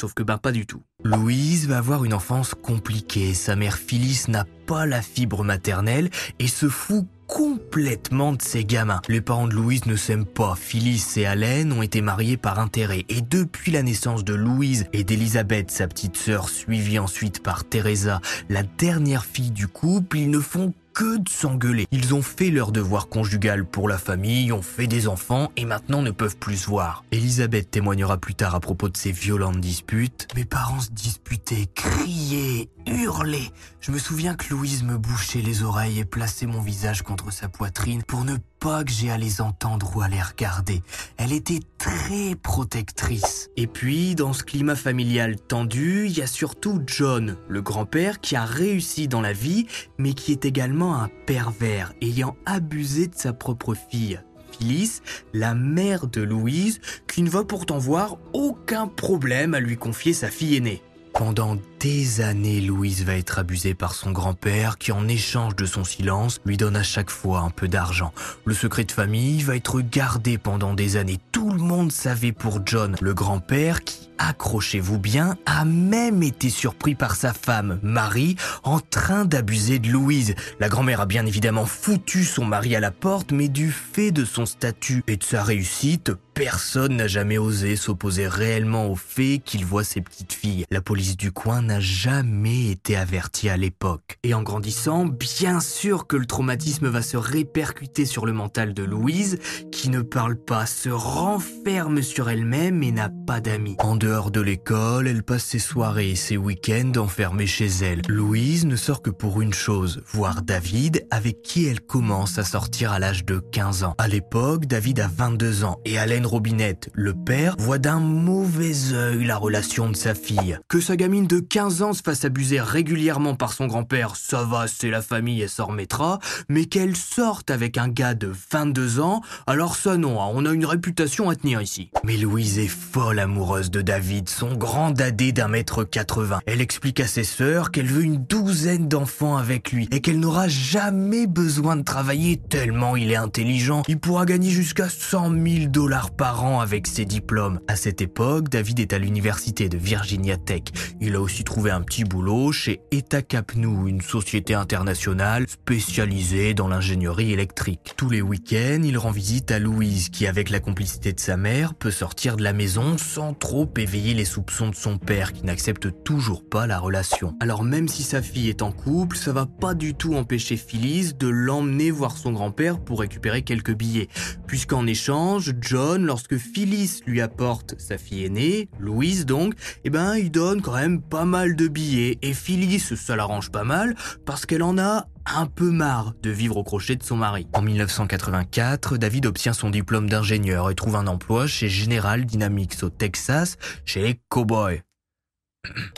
Sauf 0.01 0.15
que 0.15 0.23
ben 0.23 0.39
pas 0.39 0.53
du 0.53 0.67
tout. 0.67 0.83
Louise 1.05 1.69
va 1.69 1.79
avoir 1.79 2.05
une 2.05 2.15
enfance 2.15 2.55
compliquée. 2.55 3.35
Sa 3.35 3.57
mère 3.57 3.77
Phyllis 3.77 4.25
n'a 4.29 4.47
pas 4.67 4.87
la 4.87 5.03
fibre 5.03 5.45
maternelle 5.45 6.11
et 6.39 6.49
se 6.49 6.69
fout 6.69 7.07
complètement 7.33 8.35
de 8.35 8.43
ses 8.43 8.65
gamins. 8.65 9.01
Les 9.09 9.23
parents 9.23 9.49
de 9.49 9.55
Louise 9.55 9.87
ne 9.87 9.97
s'aiment 9.97 10.27
pas. 10.27 10.55
Phyllis 10.55 11.03
et 11.17 11.25
Allen 11.25 11.73
ont 11.73 11.81
été 11.81 12.03
mariés 12.03 12.37
par 12.37 12.59
intérêt 12.59 13.07
et 13.09 13.23
depuis 13.23 13.73
la 13.73 13.83
naissance 13.83 14.23
de 14.23 14.35
Louise 14.35 14.85
et 14.93 15.03
d'Elisabeth, 15.03 15.71
sa 15.71 15.89
petite 15.89 16.19
sœur, 16.19 16.51
suivie 16.51 16.99
ensuite 16.99 17.43
par 17.43 17.65
Teresa, 17.65 18.21
la 18.51 18.63
dernière 18.63 19.25
fille 19.25 19.51
du 19.51 19.67
couple, 19.67 20.19
ils 20.19 20.31
ne 20.31 20.41
font 20.41 20.75
que 20.93 21.19
de 21.19 21.29
s'engueuler. 21.29 21.87
Ils 21.91 22.15
ont 22.15 22.23
fait 22.23 22.51
leur 22.51 22.73
devoir 22.73 23.09
conjugal 23.09 23.65
pour 23.65 23.89
la 23.89 23.99
famille, 23.99 24.53
ont 24.53 24.63
fait 24.63 24.87
des 24.87 25.09
enfants 25.09 25.51
et 25.57 25.65
maintenant 25.65 26.03
ne 26.03 26.11
peuvent 26.11 26.37
plus 26.37 26.57
se 26.57 26.67
voir. 26.67 27.05
Elisabeth 27.13 27.71
témoignera 27.71 28.19
plus 28.19 28.35
tard 28.35 28.55
à 28.55 28.61
propos 28.61 28.89
de 28.89 28.97
ces 28.97 29.13
violentes 29.13 29.61
disputes. 29.61 30.29
Mes 30.37 30.45
parents 30.45 30.81
se 30.81 30.91
disputaient, 30.91 31.69
criaient, 31.75 32.69
hurlaient. 32.87 33.51
Je 33.81 33.91
me 33.91 33.99
souviens 33.99 34.35
que 34.35 34.53
Louise 34.55 34.83
me 34.83 34.99
bouchait 34.99 35.43
les 35.43 35.63
oreilles 35.63 35.99
et 35.99 36.05
plaçait 36.05 36.47
mon 36.47 36.61
visage 36.61 37.03
contre 37.03 37.33
sa 37.33 37.49
poitrine 37.49 38.03
pour 38.03 38.25
ne 38.25 38.37
pas 38.63 38.85
que 38.85 38.93
j'ai 38.93 39.11
à 39.11 39.19
les 39.19 39.41
entendre 39.41 39.97
ou 39.97 40.03
à 40.03 40.09
les 40.09 40.23
regarder. 40.23 40.83
Elle 41.17 41.33
était 41.33 41.59
très 41.79 42.37
protectrice. 42.41 43.51
Et 43.57 43.67
puis, 43.67 44.15
dans 44.15 44.33
ce 44.33 44.45
climat 44.45 44.77
familial 44.77 45.37
tendu, 45.37 46.07
il 46.07 46.17
y 46.17 46.23
a 46.23 46.29
surtout 46.29 46.81
John, 46.87 47.37
le 47.49 47.61
grand-père 47.61 48.21
qui 48.21 48.37
a 48.37 48.45
réussi 48.45 49.09
dans 49.09 49.21
la 49.21 49.33
vie, 49.33 49.67
mais 49.99 50.13
qui 50.13 50.31
est 50.31 50.45
également 50.45 50.95
un 50.95 51.11
pervers, 51.27 51.93
ayant 52.01 52.37
abusé 52.47 53.09
de 53.09 53.17
sa 53.17 53.33
propre 53.33 53.75
fille. 53.75 54.21
Phyllis, 54.53 55.01
la 55.33 55.55
mère 55.55 56.07
de 56.07 56.23
Louise, 56.23 56.81
qui 57.09 57.23
ne 57.23 57.31
va 57.31 57.43
pourtant 57.43 57.79
voir 57.79 58.17
aucun 58.33 58.87
problème 58.87 59.55
à 59.55 59.61
lui 59.61 59.77
confier 59.77 60.13
sa 60.13 60.29
fille 60.29 60.57
aînée. 60.57 60.83
Pendant 61.15 61.57
des 61.83 62.21
années, 62.21 62.61
Louise 62.61 63.05
va 63.05 63.17
être 63.17 63.41
abusée 63.41 63.75
par 63.75 63.95
son 63.95 64.13
grand-père 64.13 64.79
qui, 64.79 64.93
en 64.93 65.09
échange 65.09 65.57
de 65.57 65.67
son 65.67 65.83
silence, 65.83 66.41
lui 66.45 66.57
donne 66.57 66.77
à 66.77 66.85
chaque 66.85 67.11
fois 67.11 67.41
un 67.41 67.51
peu 67.51 67.67
d'argent. 67.67 68.13
Le 68.45 68.55
secret 68.55 68.85
de 68.85 68.93
famille 68.93 69.43
va 69.43 69.57
être 69.57 69.81
gardé 69.81 70.39
pendant 70.39 70.75
des 70.75 70.97
années. 70.97 71.19
Tout 71.33 71.51
le 71.51 71.59
monde 71.59 71.91
savait 71.91 72.31
pour 72.31 72.61
John, 72.65 72.95
le 73.01 73.15
grand-père 73.15 73.83
qui, 73.83 74.11
accrochez-vous 74.19 75.01
bien, 75.01 75.37
a 75.45 75.65
même 75.65 76.23
été 76.23 76.51
surpris 76.51 76.95
par 76.95 77.17
sa 77.17 77.33
femme, 77.33 77.81
Marie, 77.83 78.37
en 78.63 78.79
train 78.79 79.25
d'abuser 79.25 79.81
de 79.81 79.89
Louise. 79.89 80.37
La 80.61 80.69
grand-mère 80.69 81.01
a 81.01 81.07
bien 81.07 81.27
évidemment 81.27 81.67
foutu 81.67 82.23
son 82.23 82.45
mari 82.45 82.77
à 82.77 82.81
la 82.81 82.93
porte, 82.93 83.33
mais 83.33 83.49
du 83.49 83.73
fait 83.73 84.13
de 84.13 84.25
son 84.25 84.47
statut 84.47 85.03
et 85.09 85.17
de 85.17 85.25
sa 85.25 85.43
réussite, 85.43 86.13
personne 86.35 86.97
n'a 86.97 87.09
jamais 87.09 87.39
osé 87.39 87.77
s'opposer 87.77 88.27
réellement 88.29 88.87
au 88.87 88.97
fait 88.97 89.41
qu'il 89.45 89.65
voit 89.65 89.85
ses 89.85 90.01
petites 90.01 90.33
filles. 90.33 90.65
La 90.71 90.81
police 90.81 91.17
du 91.17 91.33
coin 91.33 91.63
jamais 91.81 92.71
été 92.71 92.97
avertie 92.97 93.49
à 93.49 93.57
l'époque. 93.57 94.19
Et 94.23 94.35
en 94.35 94.43
grandissant, 94.43 95.07
bien 95.07 95.61
sûr 95.61 96.07
que 96.07 96.17
le 96.17 96.27
traumatisme 96.27 96.89
va 96.89 97.03
se 97.03 97.17
répercuter 97.17 98.05
sur 98.05 98.27
le 98.27 98.33
mental 98.33 98.75
de 98.75 98.83
Louise, 98.83 99.39
qui 99.71 99.89
ne 99.89 100.03
parle 100.03 100.37
pas, 100.37 100.67
se 100.67 100.89
renferme 100.89 102.03
sur 102.03 102.31
elle-même 102.31 102.83
et 102.83 102.93
n'a 102.93 103.11
pas 103.27 103.41
d'amis. 103.41 103.77
En 103.79 103.97
dehors 103.97 104.31
de 104.31 104.41
l'école, 104.41 105.09
elle 105.09 105.23
passe 105.23 105.45
ses 105.45 105.59
soirées 105.59 106.11
et 106.11 106.17
ses 106.17 106.37
week-ends 106.37 106.93
enfermée 106.97 107.47
chez 107.47 107.69
elle. 107.83 108.03
Louise 108.09 108.67
ne 108.67 108.77
sort 108.77 109.03
que 109.03 109.11
pour 109.11 109.41
une 109.41 109.55
chose, 109.55 110.03
voir 110.13 110.43
David, 110.43 111.07
avec 111.11 111.43
qui 111.43 111.67
elle 111.67 111.81
commence 111.81 112.39
à 112.39 112.45
sortir 112.45 112.93
à 112.93 112.99
l'âge 112.99 113.25
de 113.25 113.39
15 113.39 113.85
ans. 113.85 113.95
À 113.99 114.09
l'époque, 114.09 114.67
David 114.67 115.01
a 115.01 115.09
22 115.09 115.65
ans 115.65 115.79
et 115.85 115.99
Alain 115.99 116.27
Robinette, 116.27 116.91
le 116.93 117.15
père, 117.15 117.57
voit 117.59 117.79
d'un 117.79 118.01
mauvais 118.01 118.93
œil 118.93 119.25
la 119.25 119.37
relation 119.37 119.89
de 119.89 119.97
sa 119.97 120.15
fille. 120.15 120.59
Que 120.69 120.81
sa 120.81 120.97
gamine 120.97 121.27
de 121.27 121.41
15 121.41 121.62
ans 121.63 121.93
se 121.93 122.03
fasse 122.03 122.25
abuser 122.25 122.61
régulièrement 122.61 123.35
par 123.35 123.53
son 123.53 123.67
grand-père, 123.67 124.17
ça 124.17 124.45
va, 124.45 124.67
c'est 124.69 124.91
la 124.91 125.03
famille, 125.03 125.41
elle 125.41 125.49
s'en 125.49 125.67
remettra, 125.67 126.19
mais 126.49 126.67
qu'elle 126.67 126.97
sorte 126.97 127.51
avec 127.51 127.79
un 127.79 127.89
gars 127.89 128.15
de 128.15 128.33
22 128.51 129.01
ans, 129.01 129.21
alors 129.47 129.77
ça 129.77 129.97
non, 129.97 130.21
hein, 130.21 130.31
on 130.33 130.47
a 130.47 130.53
une 130.53 130.67
réputation 130.67 131.31
à 131.31 131.37
tenir 131.37 131.63
ici. 131.63 131.91
Mais 132.05 132.17
Louise 132.17 132.59
est 132.59 132.69
folle 132.69 133.19
amoureuse 133.19 133.71
de 133.71 133.81
David, 133.83 134.29
son 134.29 134.55
grand 134.55 134.91
dadé 134.91 135.33
d'un 135.33 135.49
mètre 135.49 135.85
80. 135.85 136.41
Elle 136.47 136.61
explique 136.61 137.01
à 137.01 137.07
ses 137.07 137.25
sœurs 137.25 137.71
qu'elle 137.71 137.87
veut 137.87 138.03
une 138.03 138.25
douzaine 138.25 138.89
d'enfants 138.89 139.37
avec 139.37 139.73
lui 139.73 139.89
et 139.93 140.01
qu'elle 140.01 140.21
n'aura 140.21 140.49
jamais 140.49 141.27
besoin 141.27 141.77
de 141.77 141.83
travailler 141.83 142.37
tellement 142.37 142.97
il 142.97 143.11
est 143.11 143.17
intelligent. 143.17 143.83
Il 143.89 143.99
pourra 143.99 144.27
gagner 144.27 144.51
jusqu'à 144.51 144.89
100 144.89 145.31
000 145.31 145.67
dollars 145.69 146.11
par 146.11 146.45
an 146.45 146.61
avec 146.61 146.87
ses 146.87 147.05
diplômes. 147.05 147.61
À 147.69 147.77
cette 147.77 148.01
époque, 148.01 148.49
David 148.49 148.81
est 148.81 148.93
à 148.93 148.99
l'université 148.99 149.69
de 149.69 149.77
Virginia 149.77 150.37
Tech. 150.37 150.63
Il 151.01 151.15
a 151.15 151.21
aussi 151.21 151.45
trouver 151.53 151.71
un 151.71 151.83
petit 151.83 152.05
boulot 152.05 152.51
chez 152.51 152.81
Etacapnou, 152.93 153.87
une 153.87 154.01
société 154.01 154.55
internationale 154.55 155.45
spécialisée 155.47 156.55
dans 156.55 156.67
l'ingénierie 156.67 157.35
électrique. 157.35 157.93
Tous 157.99 158.09
les 158.09 158.23
week-ends, 158.23 158.81
il 158.83 158.97
rend 158.97 159.11
visite 159.11 159.51
à 159.51 159.59
Louise 159.59 160.09
qui, 160.09 160.27
avec 160.27 160.49
la 160.49 160.61
complicité 160.61 161.13
de 161.13 161.21
sa 161.21 161.37
mère, 161.37 161.75
peut 161.75 161.91
sortir 161.91 162.39
de 162.39 162.43
la 162.43 162.55
maison 162.55 162.97
sans 162.97 163.35
trop 163.35 163.69
éveiller 163.77 164.15
les 164.15 164.25
soupçons 164.25 164.71
de 164.71 164.75
son 164.75 164.97
père 164.97 165.35
qui 165.35 165.45
n'accepte 165.45 166.03
toujours 166.05 166.43
pas 166.43 166.67
la 166.67 166.79
relation. 166.79 167.37
Alors 167.39 167.65
même 167.65 167.87
si 167.87 168.03
sa 168.03 168.23
fille 168.23 168.49
est 168.49 168.63
en 168.63 168.73
couple, 168.73 169.19
ça 169.19 169.35
va 169.35 169.45
pas 169.45 169.75
du 169.75 169.93
tout 169.93 170.15
empêcher 170.15 170.57
Phyllis 170.57 171.13
de 171.13 171.29
l'emmener 171.29 171.91
voir 171.91 172.17
son 172.17 172.33
grand-père 172.33 172.81
pour 172.81 173.01
récupérer 173.01 173.43
quelques 173.43 173.75
billets. 173.75 174.09
Puisqu'en 174.47 174.87
échange, 174.87 175.53
John, 175.61 176.07
lorsque 176.07 176.39
Phyllis 176.39 177.03
lui 177.07 177.21
apporte 177.21 177.75
sa 177.79 177.99
fille 177.99 178.25
aînée, 178.25 178.71
Louise 178.81 179.27
donc, 179.27 179.53
eh 179.85 179.91
ben 179.91 180.17
il 180.17 180.31
donne 180.31 180.63
quand 180.63 180.77
même 180.77 181.03
pas 181.03 181.27
mal 181.27 181.42
de 181.49 181.69
billets. 181.69 182.19
Et 182.23 182.33
Phyllis, 182.33 182.81
ça 182.81 183.17
l'arrange 183.17 183.51
pas 183.51 183.65
mal 183.65 183.95
parce 184.25 184.47
qu'elle 184.47 184.63
en 184.63 184.79
a 184.79 185.07
un 185.27 185.47
peu 185.47 185.71
marre 185.71 186.15
de 186.23 186.31
vivre 186.31 186.57
au 186.57 186.65
crochet 186.65 186.97
de 186.97 187.03
son 187.03 187.17
mari. 187.17 187.47
En 187.53 187.63
1984, 187.63 188.97
David 188.97 189.27
obtient 189.27 189.53
son 189.53 189.71
diplôme 189.71 190.09
d'ingénieur 190.09 190.71
et 190.71 190.75
trouve 190.75 190.97
un 190.97 191.07
emploi 191.07 191.47
chez 191.47 191.69
General 191.69 192.25
Dynamics 192.25 192.83
au 192.83 192.91
Texas, 192.91 193.57
chez 193.85 194.03
les 194.03 194.21
Cowboys. 194.29 194.83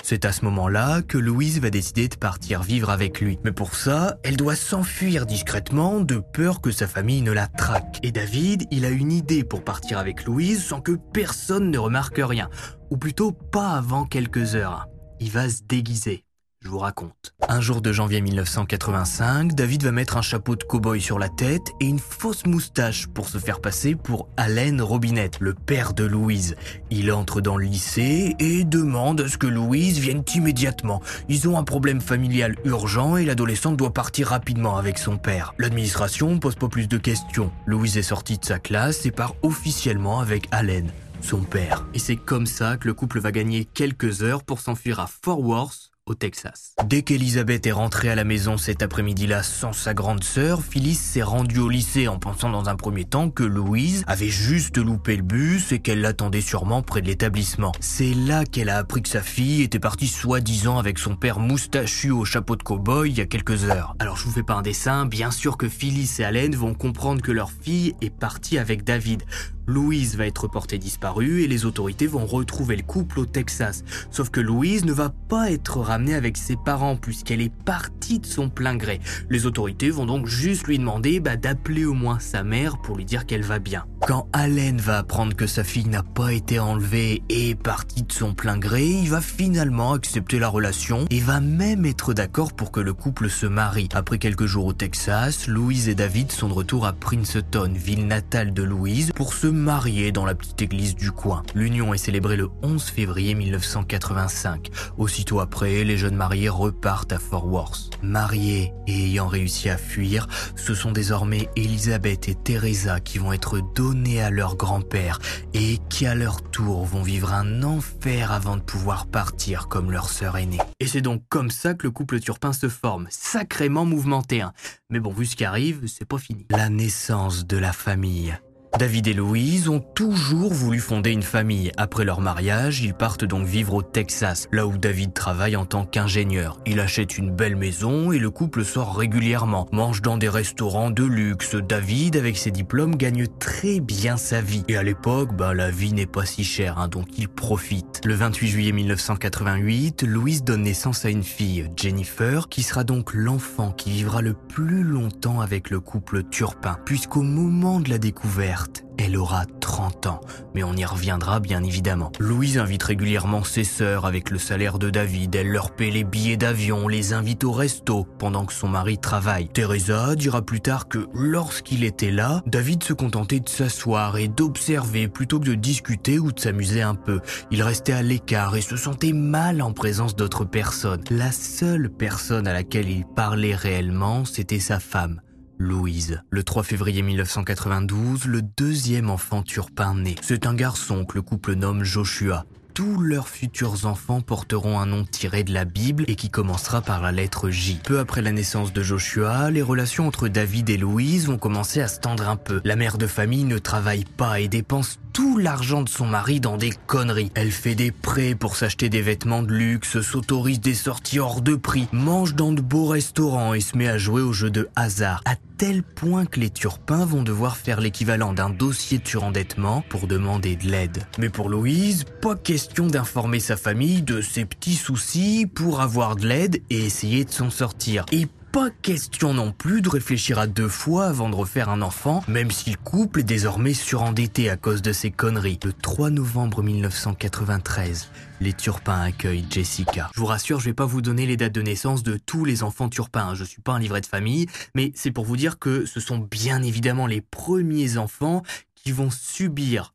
C'est 0.03 0.27
à 0.27 0.33
ce 0.33 0.45
moment-là 0.45 1.01
que 1.01 1.17
Louise 1.17 1.59
va 1.59 1.71
décider 1.71 2.09
de 2.09 2.17
partir 2.17 2.63
vivre 2.63 2.91
avec 2.91 3.21
lui. 3.21 3.39
Mais 3.45 3.53
pour 3.53 3.75
ça, 3.75 4.19
elle 4.23 4.37
doit 4.37 4.57
s'enfuir 4.57 5.25
discrètement 5.25 6.01
de 6.01 6.17
peur 6.17 6.61
que 6.61 6.71
sa 6.71 6.87
famille 6.87 7.23
ne 7.23 7.33
la 7.33 7.47
traque. 7.47 7.99
Et 8.03 8.13
David, 8.13 8.67
il 8.71 8.85
a 8.85 8.91
une 8.91 9.11
idée 9.11 9.43
pour 9.43 9.65
partir 9.65 9.99
avec 9.99 10.25
Louise 10.25 10.63
sans 10.63 10.83
que 10.83 10.93
personne 11.15 11.71
ne 11.71 11.79
remarque 11.79 12.21
rien. 12.23 12.51
Ou 12.91 12.99
plutôt 12.99 13.33
pas 13.33 13.71
avant 13.71 14.05
quelques 14.05 14.55
heures. 14.55 14.87
Il 15.21 15.30
va 15.30 15.49
se 15.49 15.62
déguiser. 15.62 16.25
Je 16.64 16.71
vous 16.71 16.78
raconte. 16.78 17.35
Un 17.47 17.61
jour 17.61 17.83
de 17.83 17.92
janvier 17.92 18.23
1985, 18.23 19.54
David 19.54 19.85
va 19.85 19.92
mettre 19.92 20.16
un 20.16 20.23
chapeau 20.23 20.56
de 20.56 20.64
cow-boy 20.64 20.99
sur 20.99 21.18
la 21.18 21.28
tête 21.28 21.73
et 21.78 21.85
une 21.85 21.99
fausse 21.99 22.47
moustache 22.47 23.06
pour 23.06 23.28
se 23.28 23.37
faire 23.37 23.61
passer 23.61 23.94
pour 23.94 24.28
Allen 24.38 24.80
Robinette, 24.80 25.40
le 25.40 25.52
père 25.52 25.92
de 25.92 26.04
Louise. 26.04 26.56
Il 26.90 27.12
entre 27.12 27.42
dans 27.42 27.59
le 27.59 27.66
lycée 27.66 28.35
et 28.38 28.64
demande 28.64 29.21
à 29.21 29.28
ce 29.28 29.37
que 29.37 29.47
Louise 29.47 29.99
vienne 29.99 30.25
immédiatement. 30.35 31.02
Ils 31.28 31.47
ont 31.49 31.59
un 31.59 31.64
problème 31.64 32.00
familial 32.00 32.56
urgent 32.64 33.18
et 33.18 33.26
l'adolescente 33.26 33.76
doit 33.76 33.92
partir 33.92 34.28
rapidement 34.28 34.78
avec 34.78 34.97
son 34.97 35.18
père. 35.18 35.52
L'administration 35.59 36.38
pose 36.38 36.54
pas 36.54 36.68
plus 36.68 36.88
de 36.88 36.97
questions. 36.97 37.52
Louise 37.66 37.99
est 37.99 38.02
sortie 38.02 38.38
de 38.38 38.44
sa 38.44 38.59
classe 38.59 39.04
et 39.04 39.11
part 39.11 39.35
officiellement 39.42 40.21
avec 40.21 40.49
Allen 40.50 40.90
son 41.25 41.40
père. 41.40 41.87
Et 41.95 41.99
c'est 41.99 42.16
comme 42.16 42.47
ça 42.47 42.76
que 42.76 42.87
le 42.87 42.95
couple 42.95 43.19
va 43.19 43.33
gagner 43.33 43.64
quelques 43.64 44.23
heures 44.23 44.45
pour 44.45 44.61
s'enfuir 44.61 45.00
à 45.00 45.07
Fort 45.07 45.40
Worth, 45.40 45.90
au 46.07 46.14
Texas. 46.14 46.75
Dès 46.85 47.02
qu'Elisabeth 47.02 47.66
est 47.66 47.73
rentrée 47.73 48.11
à 48.11 48.14
la 48.14 48.25
maison 48.25 48.59
cet 48.59 48.83
après-midi-là 48.83 49.43
sans 49.43 49.73
sa 49.73 49.95
grande 49.95 50.23
sœur, 50.23 50.62
Phyllis 50.62 50.97
s'est 50.97 51.23
rendue 51.23 51.61
au 51.61 51.69
lycée 51.69 52.09
en 52.09 52.19
pensant 52.19 52.50
dans 52.50 52.69
un 52.69 52.76
premier 52.76 53.04
temps 53.04 53.31
que 53.31 53.43
Louise 53.43 54.04
avait 54.07 54.28
juste 54.28 54.76
loupé 54.76 55.16
le 55.16 55.23
bus 55.23 55.73
et 55.73 55.78
qu'elle 55.78 56.02
l'attendait 56.02 56.43
sûrement 56.43 56.83
près 56.83 57.00
de 57.00 57.07
l'établissement. 57.07 57.73
C'est 57.81 58.12
là 58.12 58.45
qu'elle 58.45 58.69
a 58.69 58.76
appris 58.76 59.02
que 59.02 59.09
sa 59.09 59.23
fille 59.23 59.62
était 59.62 59.78
partie 59.78 60.09
soi-disant 60.09 60.78
avec 60.78 60.99
son 60.99 61.16
père 61.16 61.38
moustachu 61.38 62.11
au 62.11 62.26
chapeau 62.26 62.57
de 62.57 62.62
cow-boy 62.62 63.09
il 63.09 63.16
y 63.16 63.23
a 63.23 63.26
quelques 63.26 63.64
heures. 63.64 63.97
Alors 63.99 64.19
je 64.19 64.25
vous 64.25 64.33
fais 64.33 64.43
pas 64.43 64.54
un 64.54 64.62
dessin, 64.62 65.07
bien 65.07 65.31
sûr 65.31 65.57
que 65.57 65.69
Phyllis 65.71 66.16
et 66.19 66.25
Allen 66.25 66.54
vont 66.54 66.75
comprendre 66.75 67.23
que 67.23 67.33
leur 67.33 67.50
fille 67.50 67.95
est 68.02 68.14
partie 68.14 68.59
avec 68.59 68.85
David. 68.85 69.23
Louise 69.66 70.16
va 70.16 70.26
être 70.26 70.47
portée 70.47 70.78
disparue 70.78 71.42
et 71.42 71.49
les 71.49 71.64
autorités 71.64 72.06
vont 72.06 72.26
retrouver 72.26 72.76
le 72.76 72.83
couple 72.83 73.21
au 73.21 73.26
Texas. 73.26 73.83
Sauf 74.11 74.30
que 74.30 74.40
Louise 74.40 74.85
ne 74.85 74.92
va 74.92 75.11
pas 75.28 75.50
être 75.50 75.78
ramenée 75.78 76.14
avec 76.14 76.37
ses 76.37 76.56
parents 76.56 76.97
puisqu'elle 76.97 77.40
est 77.40 77.54
partie 77.64 78.18
de 78.18 78.26
son 78.26 78.50
plein 78.50 78.76
gré. 78.76 79.00
Les 79.30 79.47
autorités 79.47 79.90
vont 79.90 80.06
donc 80.06 80.26
juste 80.26 80.66
lui 80.66 80.78
demander 80.78 81.21
bah, 81.21 81.37
d'appeler 81.37 81.85
au 81.85 81.94
moins 81.94 82.18
sa 82.18 82.42
mère 82.42 82.78
pour 82.78 82.97
lui 82.97 83.04
dire 83.04 83.26
qu'elle 83.26 83.42
va 83.42 83.59
bien. 83.59 83.87
Quand 84.06 84.28
Allen 84.35 84.76
va 84.78 84.99
apprendre 84.99 85.35
que 85.35 85.47
sa 85.47 85.64
fille 85.64 85.88
n'a 85.88 86.02
pas 86.02 86.35
été 86.35 86.59
enlevée 86.59 87.23
et 87.30 87.50
est 87.50 87.54
partie 87.54 88.02
de 88.02 88.12
son 88.12 88.35
plein 88.35 88.59
gré, 88.59 88.87
il 88.87 89.09
va 89.09 89.23
finalement 89.23 89.94
accepter 89.94 90.38
la 90.38 90.49
relation 90.49 91.06
et 91.11 91.21
va 91.21 91.40
même 91.40 91.87
être 91.87 92.12
d'accord 92.12 92.52
pour 92.52 92.71
que 92.71 92.80
le 92.80 92.92
couple 92.92 93.30
se 93.30 93.47
marie. 93.47 93.88
Après 93.94 94.18
quelques 94.18 94.44
jours 94.44 94.66
au 94.66 94.73
Texas, 94.75 95.47
Louise 95.47 95.88
et 95.88 95.94
David 95.94 96.33
sont 96.33 96.49
de 96.49 96.52
retour 96.52 96.85
à 96.85 96.92
Princeton, 96.92 97.73
ville 97.75 98.06
natale 98.06 98.52
de 98.52 98.62
Louise, 98.62 99.12
pour 99.14 99.33
se 99.33 99.47
marier 99.54 100.12
dans 100.12 100.26
la 100.26 100.34
petite 100.34 100.61
église 100.61 100.94
du 100.94 101.12
coin. 101.12 101.42
L'union 101.54 101.94
est 101.94 101.99
célébrée 101.99 102.37
le 102.37 102.50
11 102.62 102.82
février 102.82 103.34
1985. 103.34 104.70
Aussitôt 104.99 105.40
après, 105.40 105.84
les 105.84 105.96
jeunes 105.96 106.16
mariés 106.16 106.49
repartent 106.49 107.12
à 107.12 107.18
Fort 107.18 107.46
Worth. 107.46 107.90
Mariés 108.02 108.73
et 108.87 109.04
ayant 109.06 109.28
réussi 109.28 109.70
à 109.70 109.78
fuir, 109.78 110.26
ce 110.56 110.75
sont 110.75 110.92
désormais 110.92 111.49
Elisabeth 111.56 112.28
et 112.28 112.34
Teresa 112.34 113.00
qui 113.00 113.18
vont 113.18 113.32
être 113.32 113.61
donnés 113.75 114.20
à 114.20 114.30
leur 114.30 114.56
grand-père 114.56 115.20
et 115.54 115.78
qui 115.88 116.06
à 116.06 116.14
leur 116.14 116.42
tour 116.42 116.84
vont 116.84 117.02
vivre 117.02 117.32
un 117.32 117.62
enfer 117.62 118.32
avant 118.32 118.56
de 118.56 118.62
pouvoir 118.62 119.06
partir 119.06 119.68
comme 119.68 119.90
leur 119.90 120.08
sœur 120.08 120.37
aînée. 120.37 120.58
Et 120.80 120.87
c'est 120.87 121.00
donc 121.00 121.23
comme 121.28 121.50
ça 121.50 121.75
que 121.75 121.87
le 121.87 121.92
couple 121.92 122.20
turpin 122.20 122.52
se 122.52 122.68
forme, 122.68 123.06
sacrément 123.11 123.84
mouvementé. 123.84 124.42
Hein. 124.42 124.52
Mais 124.90 125.00
bon, 125.00 125.12
vu 125.12 125.26
ce 125.26 125.37
qui 125.37 125.44
arrive, 125.44 125.87
c'est 125.87 126.04
pas 126.04 126.18
fini. 126.18 126.46
La 126.50 126.68
naissance 126.68 127.46
de 127.46 127.56
la 127.56 127.73
famille. 127.73 128.37
David 128.76 129.07
et 129.07 129.12
Louise 129.12 129.69
ont 129.69 129.78
toujours 129.78 130.52
voulu 130.52 130.81
fonder 130.81 131.12
une 131.12 131.23
famille. 131.23 131.71
Après 131.76 132.04
leur 132.04 132.21
mariage, 132.21 132.81
ils 132.81 132.93
partent 132.93 133.25
donc 133.25 133.47
vivre 133.47 133.75
au 133.75 133.83
Texas, 133.83 134.49
là 134.50 134.66
où 134.66 134.76
David 134.76 135.14
travaille 135.14 135.54
en 135.54 135.64
tant 135.64 135.85
qu'ingénieur. 135.85 136.59
Il 136.66 136.81
achète 136.81 137.16
une 137.16 137.31
belle 137.31 137.54
maison 137.54 138.11
et 138.11 138.19
le 138.19 138.31
couple 138.31 138.64
sort 138.64 138.97
régulièrement, 138.97 139.69
mange 139.71 140.02
dans 140.02 140.19
des 140.19 140.28
restaurants 140.28 140.90
de 140.90 141.04
luxe. 141.04 141.54
David, 141.54 142.16
avec 142.16 142.37
ses 142.37 142.50
diplômes, 142.50 142.97
gagne 142.97 143.28
très 143.38 143.78
bien 143.78 144.16
sa 144.16 144.40
vie. 144.40 144.64
Et 144.66 144.76
à 144.76 144.83
l'époque, 144.83 145.37
bah, 145.37 145.54
la 145.54 145.71
vie 145.71 145.93
n'est 145.93 146.07
pas 146.07 146.26
si 146.26 146.43
chère, 146.43 146.78
hein, 146.78 146.88
donc 146.88 147.07
il 147.16 147.28
profite. 147.28 148.00
Le 148.04 148.14
28 148.14 148.49
juillet 148.49 148.73
1988, 148.73 150.02
Louise 150.02 150.43
donne 150.43 150.62
naissance 150.62 151.04
à 151.04 151.11
une 151.11 151.23
fille, 151.23 151.71
Jennifer, 151.76 152.49
qui 152.49 152.64
sera 152.64 152.83
donc 152.83 153.14
l'enfant 153.14 153.71
qui 153.71 153.93
vivra 153.93 154.21
le 154.21 154.35
plus 154.35 154.83
longtemps 154.83 155.40
avec 155.40 155.71
le 155.71 155.78
couple 155.78 156.25
Turpin, 156.25 156.76
puisqu'au 156.85 157.23
moment 157.23 157.78
de 157.78 157.88
la 157.88 157.99
découverte, 157.99 158.63
elle 158.99 159.16
aura 159.16 159.44
30 159.61 160.06
ans, 160.06 160.21
mais 160.54 160.62
on 160.62 160.75
y 160.75 160.85
reviendra 160.85 161.40
bien 161.40 161.62
évidemment. 161.62 162.12
Louise 162.18 162.59
invite 162.59 162.83
régulièrement 162.83 163.44
ses 163.44 163.64
sœurs 163.64 164.06
avec 164.06 164.30
le 164.30 164.38
salaire 164.38 164.78
de 164.78 164.90
David, 164.90 165.35
elle 165.35 165.49
leur 165.49 165.73
paie 165.73 165.90
les 165.90 166.04
billets 166.04 166.37
d'avion, 166.37 166.88
les 166.88 167.12
invite 167.12 167.44
au 167.44 167.52
resto 167.52 168.06
pendant 168.18 168.44
que 168.44 168.52
son 168.52 168.68
mari 168.68 168.99
travaille. 168.99 169.49
Teresa 169.49 170.14
dira 170.14 170.42
plus 170.42 170.61
tard 170.61 170.88
que 170.88 171.06
lorsqu'il 171.12 171.85
était 171.85 172.11
là, 172.11 172.42
David 172.47 172.83
se 172.83 172.92
contentait 172.92 173.40
de 173.40 173.49
s'asseoir 173.49 174.16
et 174.16 174.28
d'observer 174.28 175.09
plutôt 175.09 175.40
que 175.40 175.47
de 175.47 175.54
discuter 175.54 176.18
ou 176.18 176.33
de 176.33 176.40
s'amuser 176.40 176.83
un 176.83 176.94
peu. 176.94 177.21
Il 177.50 177.62
restait 177.62 177.92
à 177.92 178.02
l'écart 178.02 178.56
et 178.56 178.62
se 178.62 178.76
sentait 178.76 179.12
mal 179.12 179.61
en 179.61 179.73
présence 179.73 180.16
d'autres 180.16 180.44
personnes. 180.44 181.02
La 181.11 181.33
seule 181.33 181.90
personne 181.90 182.47
à 182.47 182.52
laquelle 182.52 182.88
il 182.88 183.04
parlait 183.04 183.54
réellement, 183.54 184.25
c'était 184.25 184.61
sa 184.61 184.78
femme. 184.80 185.21
Louise. 185.58 186.23
Le 186.30 186.42
3 186.42 186.62
février 186.62 187.02
1992, 187.02 188.26
le 188.26 188.42
deuxième 188.42 189.11
enfant 189.11 189.42
turpin 189.42 189.94
naît. 189.94 190.16
C'est 190.23 190.46
un 190.46 190.54
garçon 190.54 191.04
que 191.04 191.16
le 191.16 191.23
couple 191.23 191.54
nomme 191.54 191.84
Joshua 191.84 192.44
tous 192.75 192.99
leurs 192.99 193.28
futurs 193.28 193.87
enfants 193.87 194.21
porteront 194.21 194.81
un 194.81 194.87
nom 194.87 195.04
tiré 195.04 195.45
de 195.45 195.54
la 195.54 195.64
Bible 195.64 196.04
et 196.09 196.16
qui 196.16 196.28
commencera 196.28 196.83
par 196.83 197.00
la 197.00 197.12
lettre 197.12 197.49
J. 197.49 197.78
Peu 197.85 198.00
après 198.00 198.21
la 198.21 198.33
naissance 198.33 198.73
de 198.73 198.83
Joshua, 198.83 199.49
les 199.52 199.62
relations 199.62 200.09
entre 200.09 200.26
David 200.26 200.69
et 200.71 200.76
Louise 200.76 201.28
vont 201.28 201.38
commencer 201.38 201.81
à 201.81 201.87
se 201.87 202.00
tendre 202.00 202.28
un 202.28 202.35
peu. 202.35 202.61
La 202.64 202.75
mère 202.75 202.99
de 202.99 203.07
famille 203.07 203.45
ne 203.45 203.59
travaille 203.59 204.04
pas 204.04 204.40
et 204.40 204.49
dépense 204.49 204.99
tout 205.12 205.38
l'argent 205.38 205.83
de 205.83 205.88
son 205.88 206.07
mari 206.07 206.40
dans 206.40 206.57
des 206.57 206.73
conneries. 206.88 207.31
Elle 207.37 207.52
fait 207.52 207.76
des 207.76 207.93
prêts 207.93 208.35
pour 208.35 208.57
s'acheter 208.57 208.88
des 208.88 209.00
vêtements 209.02 209.43
de 209.43 209.52
luxe, 209.52 210.00
s'autorise 210.00 210.61
des 210.61 210.75
sorties 210.75 211.21
hors 211.21 211.40
de 211.40 211.54
prix, 211.54 211.87
mange 211.93 212.35
dans 212.35 212.50
de 212.50 212.61
beaux 212.61 212.87
restaurants 212.87 213.54
et 213.54 213.61
se 213.61 213.78
met 213.78 213.88
à 213.88 213.97
jouer 213.97 214.23
aux 214.23 214.33
jeux 214.33 214.50
de 214.50 214.69
hasard. 214.75 215.23
À 215.25 215.37
tel 215.57 215.85
point 215.85 216.26
que 216.26 216.40
les 216.40 216.50
turpins 216.50 217.04
vont 217.04 217.23
devoir 217.23 217.57
faire 217.57 217.81
l'équivalent 217.81 218.33
d'un 218.33 218.50
dossier 218.50 218.99
de 218.99 219.07
surendettement 219.07 219.85
pour 219.88 220.09
demander 220.09 220.57
de 220.57 220.69
l'aide. 220.69 221.07
Mais 221.19 221.28
pour 221.28 221.49
Louise, 221.49 222.04
pas 222.21 222.35
question 222.35 222.63
d'informer 222.73 223.40
sa 223.40 223.56
famille 223.56 224.02
de 224.02 224.21
ses 224.21 224.44
petits 224.44 224.75
soucis 224.75 225.47
pour 225.52 225.80
avoir 225.80 226.16
de 226.16 226.26
l'aide 226.26 226.62
et 226.71 226.85
essayer 226.85 227.25
de 227.25 227.30
s'en 227.30 227.50
sortir. 227.50 228.04
Et 228.12 228.26
pas 228.52 228.71
question 228.71 229.35
non 229.35 229.50
plus 229.50 229.83
de 229.83 229.88
réfléchir 229.88 230.38
à 230.38 230.47
deux 230.47 230.68
fois 230.68 231.06
avant 231.06 231.28
de 231.28 231.35
refaire 231.35 231.68
un 231.68 231.83
enfant, 231.83 232.23
même 232.28 232.52
si 232.52 232.71
le 232.71 232.76
couple 232.76 233.21
est 233.21 233.25
désormais 233.25 233.75
surendetté 233.75 234.49
à 234.49 234.56
cause 234.56 234.80
de 234.80 234.92
ses 234.92 235.11
conneries. 235.11 235.59
Le 235.64 235.73
3 235.73 236.11
novembre 236.11 236.62
1993, 236.62 238.09
les 238.40 238.52
Turpins 238.52 239.00
accueillent 239.00 239.47
Jessica. 239.50 240.09
Je 240.14 240.21
vous 240.21 240.26
rassure, 240.26 240.61
je 240.61 240.66
vais 240.66 240.75
pas 240.75 240.87
vous 240.87 241.02
donner 241.02 241.26
les 241.26 241.37
dates 241.37 241.52
de 241.52 241.62
naissance 241.62 242.04
de 242.04 242.16
tous 242.16 242.44
les 242.44 242.62
enfants 242.62 242.88
Turpins. 242.88 243.35
Je 243.35 243.42
suis 243.42 243.61
pas 243.61 243.73
un 243.73 243.80
livret 243.80 244.00
de 244.00 244.06
famille, 244.06 244.47
mais 244.76 244.92
c'est 244.94 245.11
pour 245.11 245.25
vous 245.25 245.37
dire 245.37 245.59
que 245.59 245.85
ce 245.85 245.99
sont 245.99 246.18
bien 246.18 246.62
évidemment 246.62 247.09
les 247.09 247.21
premiers 247.21 247.99
enfants 247.99 248.44
qui 248.76 248.92
vont 248.92 249.11
subir 249.11 249.94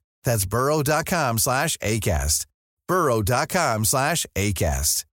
That's 0.23 0.45
burrow.com 0.45 1.37
slash 1.39 1.77
ACAST. 1.81 2.45
burrow.com 2.87 3.85
slash 3.85 4.25
ACAST. 4.35 5.05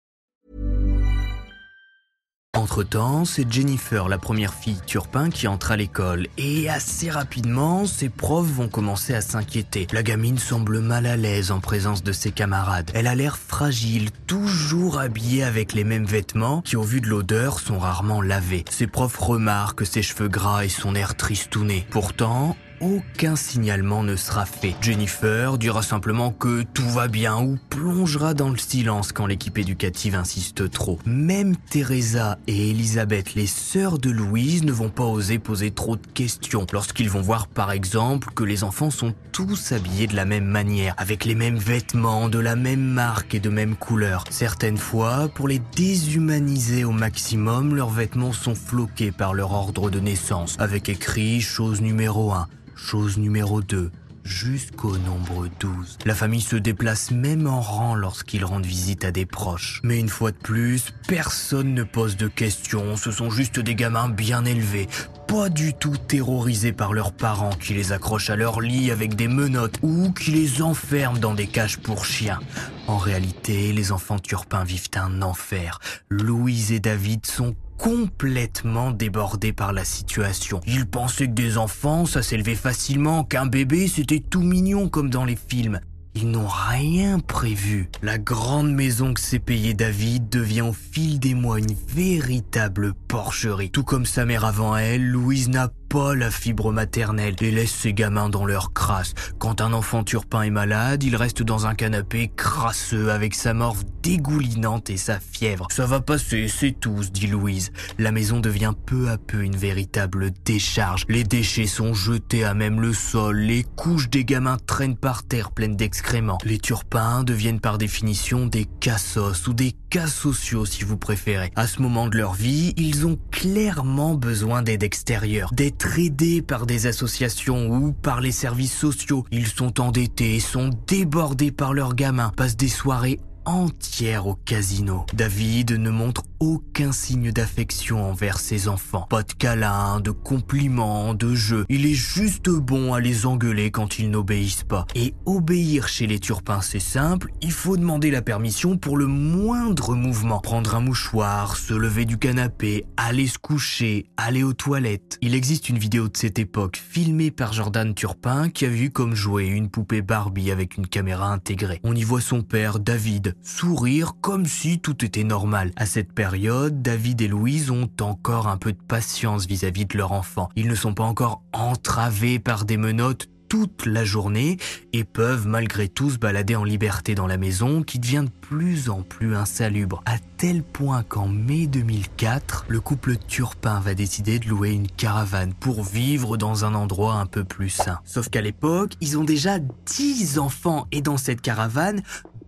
Entre-temps, 2.56 3.26
c'est 3.26 3.52
Jennifer, 3.52 4.08
la 4.08 4.16
première 4.16 4.54
fille 4.54 4.80
Turpin, 4.86 5.28
qui 5.28 5.46
entre 5.46 5.72
à 5.72 5.76
l'école. 5.76 6.26
Et 6.38 6.70
assez 6.70 7.10
rapidement, 7.10 7.84
ses 7.84 8.08
profs 8.08 8.46
vont 8.46 8.68
commencer 8.68 9.14
à 9.14 9.20
s'inquiéter. 9.20 9.86
La 9.92 10.02
gamine 10.02 10.38
semble 10.38 10.80
mal 10.80 11.04
à 11.04 11.18
l'aise 11.18 11.50
en 11.50 11.60
présence 11.60 12.02
de 12.02 12.12
ses 12.12 12.30
camarades. 12.30 12.90
Elle 12.94 13.08
a 13.08 13.14
l'air 13.14 13.36
fragile, 13.36 14.10
toujours 14.26 14.98
habillée 14.98 15.44
avec 15.44 15.74
les 15.74 15.84
mêmes 15.84 16.06
vêtements 16.06 16.62
qui, 16.62 16.76
au 16.76 16.82
vu 16.82 17.02
de 17.02 17.08
l'odeur, 17.08 17.60
sont 17.60 17.78
rarement 17.78 18.22
lavés. 18.22 18.64
Ses 18.70 18.86
profs 18.86 19.18
remarquent 19.18 19.84
ses 19.84 20.02
cheveux 20.02 20.28
gras 20.28 20.64
et 20.64 20.70
son 20.70 20.94
air 20.94 21.14
tristouné. 21.14 21.86
Pourtant, 21.90 22.56
aucun 22.80 23.36
signalement 23.36 24.02
ne 24.02 24.16
sera 24.16 24.46
fait. 24.46 24.74
Jennifer 24.80 25.58
dira 25.58 25.82
simplement 25.82 26.30
que 26.30 26.62
tout 26.62 26.88
va 26.88 27.08
bien 27.08 27.40
ou 27.40 27.58
plongera 27.70 28.34
dans 28.34 28.50
le 28.50 28.58
silence 28.58 29.12
quand 29.12 29.26
l'équipe 29.26 29.58
éducative 29.58 30.14
insiste 30.14 30.70
trop. 30.70 30.98
Même 31.06 31.56
Teresa 31.56 32.38
et 32.46 32.70
Elisabeth, 32.70 33.34
les 33.34 33.46
sœurs 33.46 33.98
de 33.98 34.10
Louise, 34.10 34.64
ne 34.64 34.72
vont 34.72 34.90
pas 34.90 35.04
oser 35.04 35.38
poser 35.38 35.70
trop 35.70 35.96
de 35.96 36.06
questions 36.14 36.66
lorsqu'ils 36.72 37.10
vont 37.10 37.20
voir 37.20 37.46
par 37.46 37.72
exemple 37.72 38.28
que 38.34 38.44
les 38.44 38.64
enfants 38.64 38.90
sont 38.90 39.14
tous 39.32 39.72
habillés 39.72 40.06
de 40.06 40.16
la 40.16 40.24
même 40.24 40.46
manière, 40.46 40.94
avec 40.98 41.24
les 41.24 41.34
mêmes 41.34 41.58
vêtements, 41.58 42.28
de 42.28 42.38
la 42.38 42.56
même 42.56 42.84
marque 42.84 43.34
et 43.34 43.40
de 43.40 43.50
même 43.50 43.76
couleur. 43.76 44.24
Certaines 44.30 44.78
fois, 44.78 45.28
pour 45.34 45.48
les 45.48 45.60
déshumaniser 45.76 46.84
au 46.84 46.92
maximum, 46.92 47.74
leurs 47.74 47.90
vêtements 47.90 48.32
sont 48.32 48.54
floqués 48.54 49.12
par 49.12 49.34
leur 49.34 49.52
ordre 49.52 49.90
de 49.90 50.00
naissance, 50.00 50.56
avec 50.58 50.88
écrit 50.88 51.40
chose 51.40 51.80
numéro 51.80 52.32
1, 52.32 52.48
Chose 52.76 53.16
numéro 53.16 53.62
2, 53.62 53.90
jusqu'au 54.22 54.98
nombre 54.98 55.48
12. 55.60 55.98
La 56.04 56.14
famille 56.14 56.42
se 56.42 56.56
déplace 56.56 57.10
même 57.10 57.46
en 57.46 57.60
rang 57.60 57.94
lorsqu'ils 57.94 58.44
rendent 58.44 58.66
visite 58.66 59.04
à 59.04 59.10
des 59.10 59.24
proches. 59.24 59.80
Mais 59.82 59.98
une 59.98 60.10
fois 60.10 60.30
de 60.30 60.36
plus, 60.36 60.92
personne 61.08 61.72
ne 61.72 61.82
pose 61.82 62.18
de 62.18 62.28
questions, 62.28 62.96
ce 62.96 63.10
sont 63.10 63.30
juste 63.30 63.58
des 63.58 63.74
gamins 63.74 64.10
bien 64.10 64.44
élevés, 64.44 64.88
pas 65.26 65.48
du 65.48 65.72
tout 65.72 65.96
terrorisés 65.96 66.72
par 66.72 66.92
leurs 66.92 67.12
parents 67.12 67.50
qui 67.50 67.72
les 67.72 67.92
accrochent 67.92 68.30
à 68.30 68.36
leur 68.36 68.60
lit 68.60 68.90
avec 68.90 69.16
des 69.16 69.26
menottes 69.26 69.78
ou 69.82 70.12
qui 70.12 70.30
les 70.30 70.60
enferment 70.60 71.18
dans 71.18 71.34
des 71.34 71.46
cages 71.46 71.78
pour 71.78 72.04
chiens. 72.04 72.40
En 72.88 72.98
réalité, 72.98 73.72
les 73.72 73.90
enfants 73.90 74.18
turpins 74.18 74.64
vivent 74.64 74.90
un 74.96 75.22
enfer. 75.22 75.80
Louise 76.10 76.72
et 76.72 76.78
David 76.78 77.26
sont 77.26 77.56
complètement 77.78 78.90
débordés 78.90 79.52
par 79.52 79.72
la 79.72 79.84
situation. 79.84 80.60
Ils 80.66 80.86
pensaient 80.86 81.26
que 81.26 81.32
des 81.32 81.58
enfants, 81.58 82.06
ça 82.06 82.22
s'élevait 82.22 82.54
facilement, 82.54 83.24
qu'un 83.24 83.46
bébé, 83.46 83.88
c'était 83.88 84.20
tout 84.20 84.42
mignon 84.42 84.88
comme 84.88 85.10
dans 85.10 85.24
les 85.24 85.36
films. 85.36 85.80
Ils 86.18 86.30
n'ont 86.30 86.48
rien 86.48 87.18
prévu. 87.18 87.90
La 88.00 88.16
grande 88.16 88.72
maison 88.72 89.12
que 89.12 89.20
s'est 89.20 89.38
payée 89.38 89.74
David 89.74 90.30
devient 90.30 90.62
au 90.62 90.72
fil 90.72 91.20
des 91.20 91.34
mois 91.34 91.58
une 91.58 91.74
véritable 91.88 92.94
porcherie. 92.94 93.70
Tout 93.70 93.84
comme 93.84 94.06
sa 94.06 94.24
mère 94.24 94.46
avant 94.46 94.78
elle, 94.78 95.06
Louise 95.06 95.50
n'a 95.50 95.68
pas 95.88 96.14
la 96.14 96.30
fibre 96.30 96.72
maternelle 96.72 97.36
et 97.40 97.50
laisse 97.50 97.72
ses 97.72 97.92
gamins 97.92 98.28
dans 98.28 98.44
leur 98.44 98.72
crasse. 98.72 99.14
Quand 99.38 99.60
un 99.60 99.72
enfant 99.72 100.04
turpin 100.04 100.42
est 100.42 100.50
malade, 100.50 101.02
il 101.02 101.16
reste 101.16 101.42
dans 101.42 101.66
un 101.66 101.74
canapé 101.74 102.30
crasseux 102.34 103.10
avec 103.10 103.34
sa 103.34 103.54
morve 103.54 103.84
dégoulinante 104.02 104.90
et 104.90 104.96
sa 104.96 105.20
fièvre. 105.20 105.66
Ça 105.70 105.86
va 105.86 106.00
passer, 106.00 106.48
c'est 106.48 106.72
tout, 106.78 107.00
dit 107.12 107.26
Louise. 107.26 107.72
La 107.98 108.12
maison 108.12 108.40
devient 108.40 108.74
peu 108.86 109.08
à 109.08 109.18
peu 109.18 109.42
une 109.42 109.56
véritable 109.56 110.30
décharge. 110.44 111.04
Les 111.08 111.24
déchets 111.24 111.66
sont 111.66 111.94
jetés 111.94 112.44
à 112.44 112.54
même 112.54 112.80
le 112.80 112.92
sol, 112.92 113.36
les 113.36 113.64
couches 113.76 114.10
des 114.10 114.24
gamins 114.24 114.58
traînent 114.66 114.96
par 114.96 115.22
terre 115.22 115.50
pleines 115.50 115.76
d'excréments. 115.76 116.38
Les 116.44 116.58
turpins 116.58 117.24
deviennent 117.24 117.60
par 117.60 117.78
définition 117.78 118.46
des 118.46 118.66
cassos 118.80 119.46
ou 119.46 119.54
des 119.54 119.72
sociaux 120.04 120.66
si 120.66 120.84
vous 120.84 120.98
préférez. 120.98 121.50
À 121.56 121.66
ce 121.66 121.80
moment 121.80 122.08
de 122.08 122.18
leur 122.18 122.34
vie, 122.34 122.74
ils 122.76 123.06
ont 123.06 123.18
clairement 123.30 124.14
besoin 124.14 124.62
d'aide 124.62 124.82
extérieure, 124.82 125.50
d'être 125.52 125.98
aidés 125.98 126.42
par 126.42 126.66
des 126.66 126.86
associations 126.86 127.68
ou 127.68 127.92
par 127.92 128.20
les 128.20 128.32
services 128.32 128.76
sociaux. 128.76 129.24
Ils 129.32 129.46
sont 129.46 129.80
endettés, 129.80 130.38
sont 130.40 130.70
débordés 130.86 131.52
par 131.52 131.72
leurs 131.72 131.94
gamins, 131.94 132.32
passent 132.36 132.56
des 132.56 132.68
soirées 132.68 133.18
entière 133.46 134.26
au 134.26 134.34
casino. 134.34 135.06
David 135.14 135.72
ne 135.72 135.90
montre 135.90 136.24
aucun 136.40 136.92
signe 136.92 137.32
d'affection 137.32 138.10
envers 138.10 138.38
ses 138.38 138.68
enfants. 138.68 139.06
Pas 139.08 139.22
de 139.22 139.32
câlins, 139.32 140.00
de 140.00 140.10
compliments, 140.10 141.14
de 141.14 141.34
jeux. 141.34 141.64
Il 141.68 141.86
est 141.86 141.94
juste 141.94 142.50
bon 142.50 142.92
à 142.92 143.00
les 143.00 143.26
engueuler 143.26 143.70
quand 143.70 143.98
ils 143.98 144.10
n'obéissent 144.10 144.64
pas. 144.64 144.86
Et 144.94 145.14
obéir 145.24 145.88
chez 145.88 146.06
les 146.06 146.18
turpins, 146.18 146.60
c'est 146.60 146.78
simple. 146.80 147.30
Il 147.40 147.52
faut 147.52 147.76
demander 147.76 148.10
la 148.10 148.22
permission 148.22 148.76
pour 148.76 148.96
le 148.96 149.06
moindre 149.06 149.94
mouvement. 149.94 150.40
Prendre 150.40 150.74
un 150.74 150.80
mouchoir, 150.80 151.56
se 151.56 151.74
lever 151.74 152.04
du 152.04 152.18
canapé, 152.18 152.84
aller 152.96 153.26
se 153.26 153.38
coucher, 153.38 154.06
aller 154.16 154.42
aux 154.42 154.52
toilettes. 154.52 155.18
Il 155.22 155.34
existe 155.34 155.68
une 155.68 155.78
vidéo 155.78 156.08
de 156.08 156.16
cette 156.16 156.38
époque 156.38 156.76
filmée 156.76 157.30
par 157.30 157.52
Jordan 157.52 157.94
Turpin 157.94 158.50
qui 158.50 158.66
a 158.66 158.68
vu 158.68 158.90
comme 158.90 159.14
jouer 159.14 159.46
une 159.46 159.70
poupée 159.70 160.02
Barbie 160.02 160.50
avec 160.50 160.76
une 160.76 160.86
caméra 160.86 161.32
intégrée. 161.32 161.80
On 161.82 161.94
y 161.94 162.02
voit 162.02 162.20
son 162.20 162.42
père, 162.42 162.78
David, 162.78 163.36
sourire 163.42 164.14
comme 164.20 164.46
si 164.46 164.78
tout 164.78 165.04
était 165.04 165.24
normal. 165.24 165.72
À 165.76 165.86
cette 165.86 166.12
période, 166.12 166.25
David 166.70 167.20
et 167.20 167.28
Louise 167.28 167.70
ont 167.70 167.88
encore 168.00 168.48
un 168.48 168.56
peu 168.56 168.72
de 168.72 168.78
patience 168.78 169.46
vis-à-vis 169.46 169.86
de 169.86 169.96
leur 169.96 170.12
enfant. 170.12 170.48
Ils 170.56 170.66
ne 170.66 170.74
sont 170.74 170.92
pas 170.92 171.04
encore 171.04 171.42
entravés 171.52 172.38
par 172.38 172.64
des 172.64 172.76
menottes 172.76 173.28
toute 173.48 173.86
la 173.86 174.04
journée 174.04 174.56
et 174.92 175.04
peuvent 175.04 175.46
malgré 175.46 175.88
tout 175.88 176.10
se 176.10 176.18
balader 176.18 176.56
en 176.56 176.64
liberté 176.64 177.14
dans 177.14 177.28
la 177.28 177.36
maison 177.36 177.84
qui 177.84 178.00
devient 178.00 178.24
de 178.24 178.40
plus 178.48 178.90
en 178.90 179.02
plus 179.02 179.36
insalubre. 179.36 180.02
À 180.04 180.16
tel 180.36 180.64
point 180.64 181.04
qu'en 181.04 181.28
mai 181.28 181.68
2004, 181.68 182.66
le 182.68 182.80
couple 182.80 183.16
Turpin 183.16 183.78
va 183.78 183.94
décider 183.94 184.40
de 184.40 184.48
louer 184.48 184.70
une 184.70 184.88
caravane 184.88 185.54
pour 185.54 185.84
vivre 185.84 186.36
dans 186.36 186.64
un 186.64 186.74
endroit 186.74 187.14
un 187.14 187.26
peu 187.26 187.44
plus 187.44 187.70
sain. 187.70 188.00
Sauf 188.04 188.30
qu'à 188.30 188.40
l'époque, 188.40 188.94
ils 189.00 189.16
ont 189.16 189.24
déjà 189.24 189.60
10 189.60 190.40
enfants 190.40 190.88
et 190.90 191.02
dans 191.02 191.18
cette 191.18 191.40
caravane, 191.40 192.02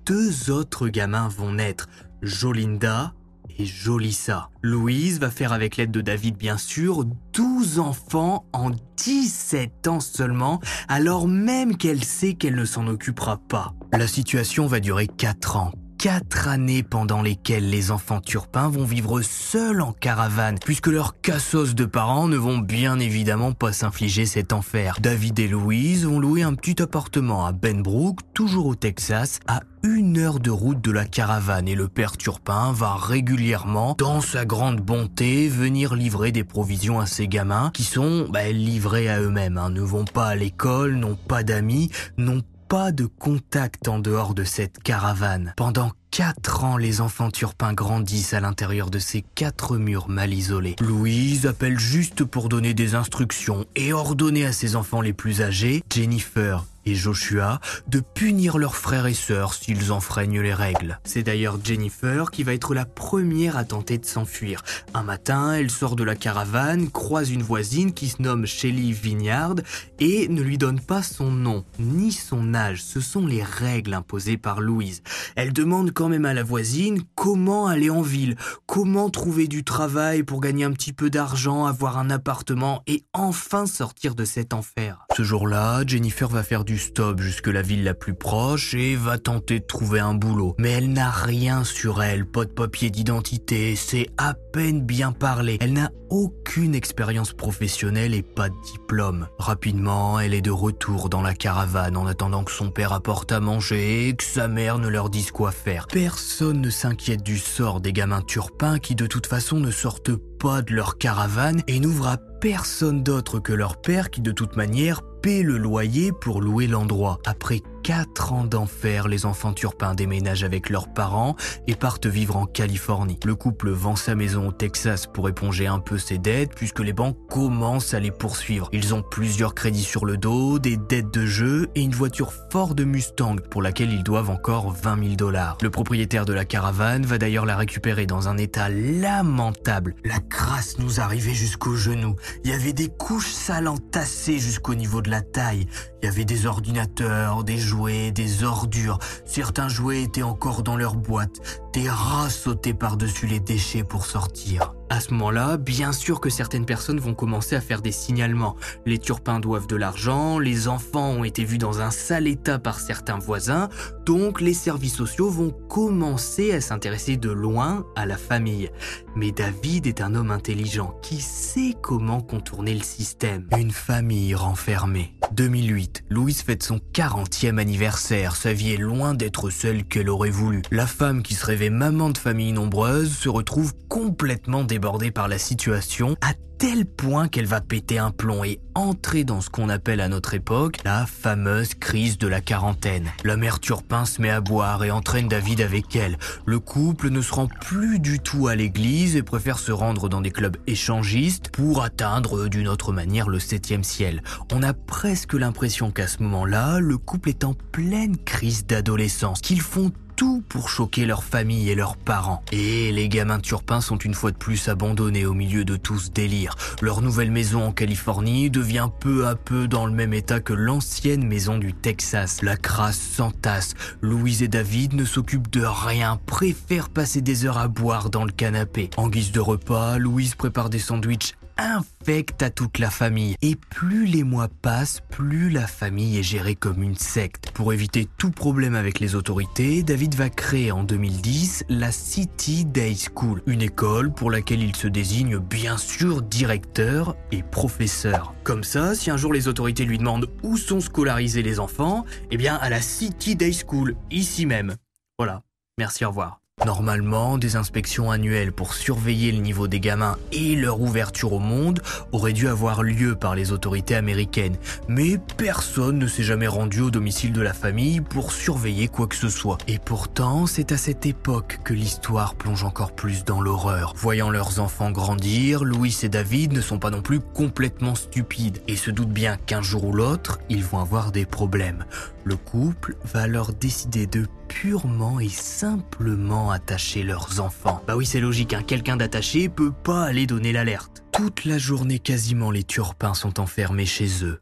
deux 0.04 0.50
autres 0.50 0.88
gamins 0.88 1.28
vont 1.28 1.52
naître, 1.52 1.88
Jolinda 2.22 3.12
et 3.58 3.66
Jolissa. 3.66 4.50
Louise 4.62 5.20
va 5.20 5.30
faire 5.30 5.52
avec 5.52 5.76
l'aide 5.76 5.90
de 5.90 6.00
David 6.00 6.36
bien 6.36 6.58
sûr 6.58 7.04
12 7.32 7.78
enfants 7.78 8.46
en 8.52 8.70
17 8.96 9.88
ans 9.88 10.00
seulement, 10.00 10.60
alors 10.88 11.28
même 11.28 11.76
qu'elle 11.76 12.04
sait 12.04 12.34
qu'elle 12.34 12.56
ne 12.56 12.64
s'en 12.64 12.86
occupera 12.86 13.38
pas. 13.48 13.74
La 13.92 14.06
situation 14.06 14.66
va 14.66 14.80
durer 14.80 15.06
4 15.06 15.56
ans 15.56 15.72
quatre 15.98 16.46
années 16.46 16.84
pendant 16.84 17.22
lesquelles 17.22 17.68
les 17.68 17.90
enfants 17.90 18.20
turpins 18.20 18.68
vont 18.68 18.84
vivre 18.84 19.20
seuls 19.20 19.80
en 19.80 19.92
caravane, 19.92 20.58
puisque 20.64 20.86
leurs 20.86 21.20
cassos 21.20 21.74
de 21.74 21.84
parents 21.84 22.28
ne 22.28 22.36
vont 22.36 22.58
bien 22.58 23.00
évidemment 23.00 23.52
pas 23.52 23.72
s'infliger 23.72 24.24
cet 24.24 24.52
enfer. 24.52 24.98
David 25.00 25.40
et 25.40 25.48
Louise 25.48 26.06
vont 26.06 26.20
louer 26.20 26.42
un 26.44 26.54
petit 26.54 26.80
appartement 26.80 27.46
à 27.46 27.52
Benbrook, 27.52 28.20
toujours 28.32 28.66
au 28.66 28.74
Texas, 28.76 29.40
à 29.48 29.62
une 29.82 30.18
heure 30.18 30.38
de 30.38 30.50
route 30.50 30.80
de 30.80 30.92
la 30.92 31.04
caravane 31.04 31.66
et 31.66 31.74
le 31.74 31.88
père 31.88 32.16
Turpin 32.16 32.72
va 32.72 32.94
régulièrement, 32.94 33.96
dans 33.98 34.20
sa 34.20 34.44
grande 34.44 34.80
bonté, 34.80 35.48
venir 35.48 35.96
livrer 35.96 36.30
des 36.30 36.44
provisions 36.44 37.00
à 37.00 37.06
ses 37.06 37.26
gamins 37.26 37.70
qui 37.74 37.84
sont 37.84 38.28
bah, 38.28 38.48
livrés 38.50 39.08
à 39.08 39.20
eux-mêmes, 39.20 39.58
hein, 39.58 39.70
ne 39.70 39.82
vont 39.82 40.04
pas 40.04 40.28
à 40.28 40.34
l'école, 40.36 40.94
n'ont 40.94 41.16
pas 41.16 41.42
d'amis, 41.42 41.90
n'ont 42.18 42.42
pas 42.68 42.92
de 42.92 43.06
contact 43.06 43.88
en 43.88 43.98
dehors 43.98 44.34
de 44.34 44.44
cette 44.44 44.82
caravane. 44.82 45.54
Pendant 45.56 45.92
quatre 46.10 46.64
ans, 46.64 46.76
les 46.76 47.00
enfants 47.00 47.30
turpins 47.30 47.72
grandissent 47.72 48.34
à 48.34 48.40
l'intérieur 48.40 48.90
de 48.90 48.98
ces 48.98 49.24
quatre 49.34 49.78
murs 49.78 50.10
mal 50.10 50.34
isolés. 50.34 50.76
Louise 50.80 51.46
appelle 51.46 51.78
juste 51.78 52.24
pour 52.24 52.50
donner 52.50 52.74
des 52.74 52.94
instructions 52.94 53.64
et 53.74 53.94
ordonner 53.94 54.44
à 54.44 54.52
ses 54.52 54.76
enfants 54.76 55.00
les 55.00 55.14
plus 55.14 55.40
âgés, 55.40 55.82
Jennifer 55.90 56.66
Joshua 56.94 57.60
de 57.86 58.00
punir 58.00 58.58
leurs 58.58 58.76
frères 58.76 59.06
et 59.06 59.14
sœurs 59.14 59.54
s'ils 59.54 59.92
enfreignent 59.92 60.40
les 60.40 60.54
règles. 60.54 61.00
C'est 61.04 61.22
d'ailleurs 61.22 61.58
Jennifer 61.62 62.30
qui 62.30 62.42
va 62.42 62.54
être 62.54 62.74
la 62.74 62.84
première 62.84 63.56
à 63.56 63.64
tenter 63.64 63.98
de 63.98 64.06
s'enfuir. 64.06 64.62
Un 64.94 65.02
matin, 65.02 65.54
elle 65.54 65.70
sort 65.70 65.96
de 65.96 66.04
la 66.04 66.16
caravane, 66.16 66.90
croise 66.90 67.30
une 67.30 67.42
voisine 67.42 67.92
qui 67.92 68.08
se 68.08 68.22
nomme 68.22 68.46
Shelly 68.46 68.92
Vignard 68.92 69.56
et 69.98 70.28
ne 70.28 70.42
lui 70.42 70.58
donne 70.58 70.80
pas 70.80 71.02
son 71.02 71.30
nom 71.30 71.64
ni 71.78 72.12
son 72.12 72.54
âge. 72.54 72.82
Ce 72.82 73.00
sont 73.00 73.26
les 73.26 73.42
règles 73.42 73.94
imposées 73.94 74.36
par 74.36 74.60
Louise. 74.60 75.02
Elle 75.36 75.52
demande 75.52 75.92
quand 75.92 76.08
même 76.08 76.24
à 76.24 76.34
la 76.34 76.42
voisine 76.42 77.02
comment 77.14 77.66
aller 77.66 77.90
en 77.90 78.02
ville, 78.02 78.36
comment 78.66 79.10
trouver 79.10 79.48
du 79.48 79.64
travail 79.64 80.22
pour 80.22 80.40
gagner 80.40 80.64
un 80.64 80.72
petit 80.72 80.92
peu 80.92 81.10
d'argent, 81.10 81.66
avoir 81.66 81.98
un 81.98 82.10
appartement 82.10 82.82
et 82.86 83.04
enfin 83.12 83.66
sortir 83.66 84.14
de 84.14 84.24
cet 84.24 84.54
enfer. 84.54 85.06
Ce 85.16 85.22
jour-là, 85.22 85.82
Jennifer 85.86 86.28
va 86.28 86.42
faire 86.42 86.64
du 86.64 86.77
stop 86.78 87.20
jusque 87.20 87.48
la 87.48 87.62
ville 87.62 87.84
la 87.84 87.94
plus 87.94 88.14
proche 88.14 88.74
et 88.74 88.96
va 88.96 89.18
tenter 89.18 89.60
de 89.60 89.64
trouver 89.64 90.00
un 90.00 90.14
boulot. 90.14 90.54
Mais 90.58 90.70
elle 90.70 90.92
n'a 90.92 91.10
rien 91.10 91.64
sur 91.64 92.02
elle, 92.02 92.26
pas 92.26 92.44
de 92.44 92.50
papier 92.50 92.90
d'identité, 92.90 93.76
c'est 93.76 94.08
à 94.16 94.34
peine 94.34 94.82
bien 94.82 95.12
parler. 95.12 95.58
Elle 95.60 95.74
n'a 95.74 95.90
aucune 96.10 96.74
expérience 96.74 97.32
professionnelle 97.32 98.14
et 98.14 98.22
pas 98.22 98.48
de 98.48 98.54
diplôme. 98.72 99.28
Rapidement, 99.38 100.18
elle 100.20 100.34
est 100.34 100.40
de 100.40 100.50
retour 100.50 101.08
dans 101.08 101.22
la 101.22 101.34
caravane 101.34 101.96
en 101.96 102.06
attendant 102.06 102.44
que 102.44 102.52
son 102.52 102.70
père 102.70 102.92
apporte 102.92 103.32
à 103.32 103.40
manger 103.40 104.08
et 104.08 104.14
que 104.14 104.24
sa 104.24 104.48
mère 104.48 104.78
ne 104.78 104.88
leur 104.88 105.10
dise 105.10 105.30
quoi 105.30 105.52
faire. 105.52 105.86
Personne 105.86 106.60
ne 106.60 106.70
s'inquiète 106.70 107.22
du 107.22 107.38
sort 107.38 107.80
des 107.80 107.92
gamins 107.92 108.22
turpins 108.22 108.78
qui 108.78 108.94
de 108.94 109.06
toute 109.06 109.26
façon 109.26 109.60
ne 109.60 109.70
sortent 109.70 110.16
pas 110.38 110.62
de 110.62 110.74
leur 110.74 110.98
caravane 110.98 111.62
et 111.66 111.80
n'ouvrent 111.80 112.08
à 112.08 112.16
personne 112.40 113.02
d'autre 113.02 113.40
que 113.40 113.52
leur 113.52 113.80
père 113.80 114.10
qui 114.10 114.20
de 114.20 114.30
toute 114.30 114.56
manière 114.56 115.02
paie 115.22 115.42
le 115.42 115.58
loyer 115.58 116.12
pour 116.12 116.40
louer 116.40 116.66
l'endroit. 116.66 117.18
Après 117.26 117.62
4 117.88 118.34
ans 118.34 118.44
d'enfer, 118.44 119.08
les 119.08 119.24
enfants 119.24 119.54
turpins 119.54 119.94
déménagent 119.94 120.44
avec 120.44 120.68
leurs 120.68 120.92
parents 120.92 121.36
et 121.66 121.74
partent 121.74 122.06
vivre 122.06 122.36
en 122.36 122.44
Californie. 122.44 123.18
Le 123.24 123.34
couple 123.34 123.70
vend 123.70 123.96
sa 123.96 124.14
maison 124.14 124.48
au 124.48 124.52
Texas 124.52 125.06
pour 125.06 125.26
éponger 125.26 125.66
un 125.66 125.78
peu 125.78 125.96
ses 125.96 126.18
dettes 126.18 126.54
puisque 126.54 126.80
les 126.80 126.92
banques 126.92 127.16
commencent 127.30 127.94
à 127.94 127.98
les 127.98 128.10
poursuivre. 128.10 128.68
Ils 128.72 128.92
ont 128.92 129.00
plusieurs 129.00 129.54
crédits 129.54 129.84
sur 129.84 130.04
le 130.04 130.18
dos, 130.18 130.58
des 130.58 130.76
dettes 130.76 131.14
de 131.14 131.24
jeu 131.24 131.70
et 131.76 131.80
une 131.80 131.94
voiture 131.94 132.34
Ford 132.52 132.74
Mustang 132.78 133.36
pour 133.50 133.62
laquelle 133.62 133.90
ils 133.90 134.02
doivent 134.02 134.28
encore 134.28 134.70
20 134.70 135.02
000 135.02 135.14
dollars. 135.14 135.56
Le 135.62 135.70
propriétaire 135.70 136.26
de 136.26 136.34
la 136.34 136.44
caravane 136.44 137.06
va 137.06 137.16
d'ailleurs 137.16 137.46
la 137.46 137.56
récupérer 137.56 138.04
dans 138.04 138.28
un 138.28 138.36
état 138.36 138.68
lamentable. 138.68 139.94
La 140.04 140.18
crasse 140.18 140.78
nous 140.78 141.00
arrivait 141.00 141.32
jusqu'aux 141.32 141.76
genoux. 141.76 142.16
Il 142.44 142.50
y 142.50 142.54
avait 142.54 142.74
des 142.74 142.88
couches 142.88 143.32
sales 143.32 143.66
entassées 143.66 144.38
jusqu'au 144.38 144.74
niveau 144.74 145.00
de 145.00 145.08
la 145.08 145.22
taille. 145.22 145.66
Il 146.02 146.04
y 146.04 146.08
avait 146.10 146.26
des 146.26 146.44
ordinateurs, 146.44 147.44
des 147.44 147.56
jouets, 147.56 147.77
des 147.86 148.42
ordures. 148.42 148.98
Certains 149.24 149.68
jouets 149.68 150.02
étaient 150.02 150.22
encore 150.22 150.62
dans 150.62 150.76
leur 150.76 150.96
boîte. 150.96 151.62
Des 151.72 151.88
rats 151.88 152.28
sautaient 152.28 152.74
par-dessus 152.74 153.26
les 153.26 153.38
déchets 153.38 153.84
pour 153.84 154.04
sortir. 154.04 154.74
À 154.90 155.00
ce 155.00 155.12
moment-là, 155.12 155.58
bien 155.58 155.92
sûr 155.92 156.18
que 156.20 156.30
certaines 156.30 156.64
personnes 156.64 156.98
vont 156.98 157.14
commencer 157.14 157.54
à 157.54 157.60
faire 157.60 157.82
des 157.82 157.92
signalements. 157.92 158.56
Les 158.86 158.98
turpins 158.98 159.38
doivent 159.38 159.66
de 159.66 159.76
l'argent, 159.76 160.38
les 160.38 160.66
enfants 160.66 161.10
ont 161.10 161.24
été 161.24 161.44
vus 161.44 161.58
dans 161.58 161.80
un 161.80 161.90
sale 161.90 162.26
état 162.26 162.58
par 162.58 162.80
certains 162.80 163.18
voisins, 163.18 163.68
donc 164.06 164.40
les 164.40 164.54
services 164.54 164.96
sociaux 164.96 165.28
vont 165.28 165.50
commencer 165.68 166.52
à 166.52 166.60
s'intéresser 166.60 167.16
de 167.16 167.30
loin 167.30 167.84
à 167.96 168.06
la 168.06 168.16
famille. 168.16 168.70
Mais 169.14 169.30
David 169.30 169.86
est 169.86 170.00
un 170.00 170.14
homme 170.14 170.30
intelligent 170.30 170.94
qui 171.02 171.20
sait 171.20 171.76
comment 171.80 172.20
contourner 172.22 172.74
le 172.74 172.82
système. 172.82 173.46
Une 173.56 173.70
famille 173.70 174.34
renfermée. 174.34 175.17
2008, 175.32 176.04
Louise 176.10 176.42
fête 176.42 176.62
son 176.62 176.80
40e 176.92 177.58
anniversaire. 177.58 178.36
Sa 178.36 178.52
vie 178.52 178.72
est 178.72 178.78
loin 178.78 179.14
d'être 179.14 179.50
celle 179.50 179.84
qu'elle 179.84 180.08
aurait 180.08 180.30
voulu. 180.30 180.62
La 180.70 180.86
femme 180.86 181.22
qui 181.22 181.34
se 181.34 181.46
rêvait 181.46 181.70
maman 181.70 182.10
de 182.10 182.18
famille 182.18 182.52
nombreuse 182.52 183.16
se 183.16 183.28
retrouve 183.28 183.74
complètement 183.88 184.64
débordée 184.64 185.10
par 185.10 185.28
la 185.28 185.38
situation 185.38 186.16
tel 186.58 186.86
point 186.86 187.28
qu'elle 187.28 187.46
va 187.46 187.60
péter 187.60 187.98
un 187.98 188.10
plomb 188.10 188.42
et 188.42 188.58
entrer 188.74 189.22
dans 189.22 189.40
ce 189.40 189.48
qu'on 189.48 189.68
appelle 189.68 190.00
à 190.00 190.08
notre 190.08 190.34
époque 190.34 190.78
la 190.84 191.06
fameuse 191.06 191.74
crise 191.74 192.18
de 192.18 192.26
la 192.26 192.40
quarantaine. 192.40 193.08
La 193.24 193.36
mère 193.36 193.60
Turpin 193.60 194.04
se 194.04 194.20
met 194.20 194.30
à 194.30 194.40
boire 194.40 194.82
et 194.82 194.90
entraîne 194.90 195.28
David 195.28 195.60
avec 195.60 195.94
elle. 195.94 196.18
Le 196.46 196.58
couple 196.58 197.10
ne 197.10 197.20
se 197.20 197.32
rend 197.32 197.46
plus 197.46 198.00
du 198.00 198.18
tout 198.18 198.48
à 198.48 198.56
l'église 198.56 199.14
et 199.14 199.22
préfère 199.22 199.58
se 199.58 199.70
rendre 199.70 200.08
dans 200.08 200.20
des 200.20 200.32
clubs 200.32 200.56
échangistes 200.66 201.50
pour 201.50 201.82
atteindre 201.82 202.48
d'une 202.48 202.68
autre 202.68 202.92
manière 202.92 203.28
le 203.28 203.38
septième 203.38 203.84
ciel. 203.84 204.22
On 204.52 204.64
a 204.64 204.74
presque 204.74 205.34
l'impression 205.34 205.92
qu'à 205.92 206.08
ce 206.08 206.22
moment-là, 206.24 206.80
le 206.80 206.98
couple 206.98 207.28
est 207.28 207.44
en 207.44 207.54
pleine 207.54 208.16
crise 208.16 208.66
d'adolescence, 208.66 209.40
qu'ils 209.40 209.60
font 209.60 209.92
tout 210.18 210.42
pour 210.48 210.68
choquer 210.68 211.06
leur 211.06 211.22
famille 211.22 211.70
et 211.70 211.76
leurs 211.76 211.96
parents. 211.96 212.42
Et 212.50 212.90
les 212.90 213.08
gamins 213.08 213.38
turpins 213.38 213.80
sont 213.80 213.98
une 213.98 214.14
fois 214.14 214.32
de 214.32 214.36
plus 214.36 214.68
abandonnés 214.68 215.24
au 215.24 215.32
milieu 215.32 215.64
de 215.64 215.76
tout 215.76 215.96
ce 215.96 216.10
délire. 216.10 216.56
Leur 216.82 217.02
nouvelle 217.02 217.30
maison 217.30 217.64
en 217.64 217.70
Californie 217.70 218.50
devient 218.50 218.88
peu 218.98 219.28
à 219.28 219.36
peu 219.36 219.68
dans 219.68 219.86
le 219.86 219.92
même 219.92 220.12
état 220.12 220.40
que 220.40 220.52
l'ancienne 220.52 221.24
maison 221.24 221.56
du 221.56 221.72
Texas. 221.72 222.42
La 222.42 222.56
crasse 222.56 222.98
s'entasse. 222.98 223.74
Louise 224.02 224.42
et 224.42 224.48
David 224.48 224.94
ne 224.94 225.04
s'occupent 225.04 225.52
de 225.52 225.64
rien, 225.64 226.18
préfèrent 226.26 226.90
passer 226.90 227.20
des 227.20 227.46
heures 227.46 227.58
à 227.58 227.68
boire 227.68 228.10
dans 228.10 228.24
le 228.24 228.32
canapé. 228.32 228.90
En 228.96 229.08
guise 229.08 229.30
de 229.30 229.40
repas, 229.40 229.98
Louise 229.98 230.34
prépare 230.34 230.68
des 230.68 230.80
sandwichs 230.80 231.34
infecte 231.58 232.42
à 232.42 232.50
toute 232.50 232.78
la 232.78 232.88
famille. 232.88 233.36
Et 233.42 233.56
plus 233.56 234.06
les 234.06 234.22
mois 234.22 234.48
passent, 234.48 235.00
plus 235.10 235.50
la 235.50 235.66
famille 235.66 236.18
est 236.18 236.22
gérée 236.22 236.54
comme 236.54 236.82
une 236.82 236.96
secte. 236.96 237.50
Pour 237.52 237.72
éviter 237.72 238.08
tout 238.16 238.30
problème 238.30 238.74
avec 238.74 239.00
les 239.00 239.14
autorités, 239.14 239.82
David 239.82 240.14
va 240.14 240.30
créer 240.30 240.72
en 240.72 240.84
2010 240.84 241.64
la 241.68 241.92
City 241.92 242.64
Day 242.64 242.94
School, 242.94 243.42
une 243.46 243.62
école 243.62 244.12
pour 244.12 244.30
laquelle 244.30 244.62
il 244.62 244.74
se 244.76 244.88
désigne 244.88 245.38
bien 245.38 245.76
sûr 245.76 246.22
directeur 246.22 247.16
et 247.32 247.42
professeur. 247.42 248.34
Comme 248.44 248.64
ça, 248.64 248.94
si 248.94 249.10
un 249.10 249.16
jour 249.16 249.32
les 249.32 249.48
autorités 249.48 249.84
lui 249.84 249.98
demandent 249.98 250.30
où 250.42 250.56
sont 250.56 250.80
scolarisés 250.80 251.42
les 251.42 251.60
enfants, 251.60 252.04
eh 252.30 252.36
bien 252.36 252.56
à 252.56 252.70
la 252.70 252.80
City 252.80 253.36
Day 253.36 253.52
School, 253.52 253.96
ici 254.10 254.46
même. 254.46 254.76
Voilà. 255.18 255.42
Merci, 255.78 256.04
au 256.04 256.08
revoir. 256.08 256.37
Normalement, 256.66 257.38
des 257.38 257.56
inspections 257.56 258.10
annuelles 258.10 258.52
pour 258.52 258.74
surveiller 258.74 259.32
le 259.32 259.38
niveau 259.38 259.68
des 259.68 259.80
gamins 259.80 260.16
et 260.32 260.56
leur 260.56 260.80
ouverture 260.80 261.32
au 261.32 261.38
monde 261.38 261.80
auraient 262.12 262.32
dû 262.32 262.48
avoir 262.48 262.82
lieu 262.82 263.14
par 263.14 263.34
les 263.34 263.52
autorités 263.52 263.94
américaines, 263.94 264.56
mais 264.88 265.18
personne 265.36 265.98
ne 265.98 266.06
s'est 266.06 266.24
jamais 266.24 266.48
rendu 266.48 266.80
au 266.80 266.90
domicile 266.90 267.32
de 267.32 267.40
la 267.40 267.52
famille 267.52 268.00
pour 268.00 268.32
surveiller 268.32 268.88
quoi 268.88 269.06
que 269.06 269.14
ce 269.14 269.28
soit. 269.28 269.58
Et 269.68 269.78
pourtant, 269.78 270.46
c'est 270.46 270.72
à 270.72 270.76
cette 270.76 271.06
époque 271.06 271.60
que 271.64 271.74
l'histoire 271.74 272.34
plonge 272.34 272.64
encore 272.64 272.92
plus 272.92 273.24
dans 273.24 273.40
l'horreur. 273.40 273.94
Voyant 273.96 274.30
leurs 274.30 274.58
enfants 274.58 274.90
grandir, 274.90 275.64
Louis 275.64 275.96
et 276.02 276.08
David 276.08 276.52
ne 276.52 276.60
sont 276.60 276.78
pas 276.78 276.90
non 276.90 277.02
plus 277.02 277.20
complètement 277.20 277.94
stupides 277.94 278.58
et 278.66 278.76
se 278.76 278.90
doutent 278.90 279.08
bien 279.08 279.36
qu'un 279.36 279.62
jour 279.62 279.84
ou 279.84 279.92
l'autre, 279.92 280.38
ils 280.48 280.64
vont 280.64 280.80
avoir 280.80 281.12
des 281.12 281.24
problèmes. 281.24 281.84
Le 282.24 282.36
couple 282.36 282.96
va 283.04 283.22
alors 283.22 283.52
décider 283.52 284.06
de 284.06 284.26
purement 284.48 285.20
et 285.20 285.28
simplement 285.28 286.50
attacher 286.50 287.02
leurs 287.02 287.40
enfants. 287.40 287.82
Bah 287.86 287.96
oui, 287.96 288.06
c'est 288.06 288.20
logique, 288.20 288.54
hein. 288.54 288.62
quelqu'un 288.66 288.96
d'attaché 288.96 289.48
peut 289.48 289.72
pas 289.72 290.04
aller 290.04 290.26
donner 290.26 290.52
l'alerte. 290.52 291.04
Toute 291.12 291.44
la 291.44 291.58
journée 291.58 291.98
quasiment 291.98 292.50
les 292.50 292.64
turpins 292.64 293.14
sont 293.14 293.40
enfermés 293.40 293.86
chez 293.86 294.24
eux 294.24 294.40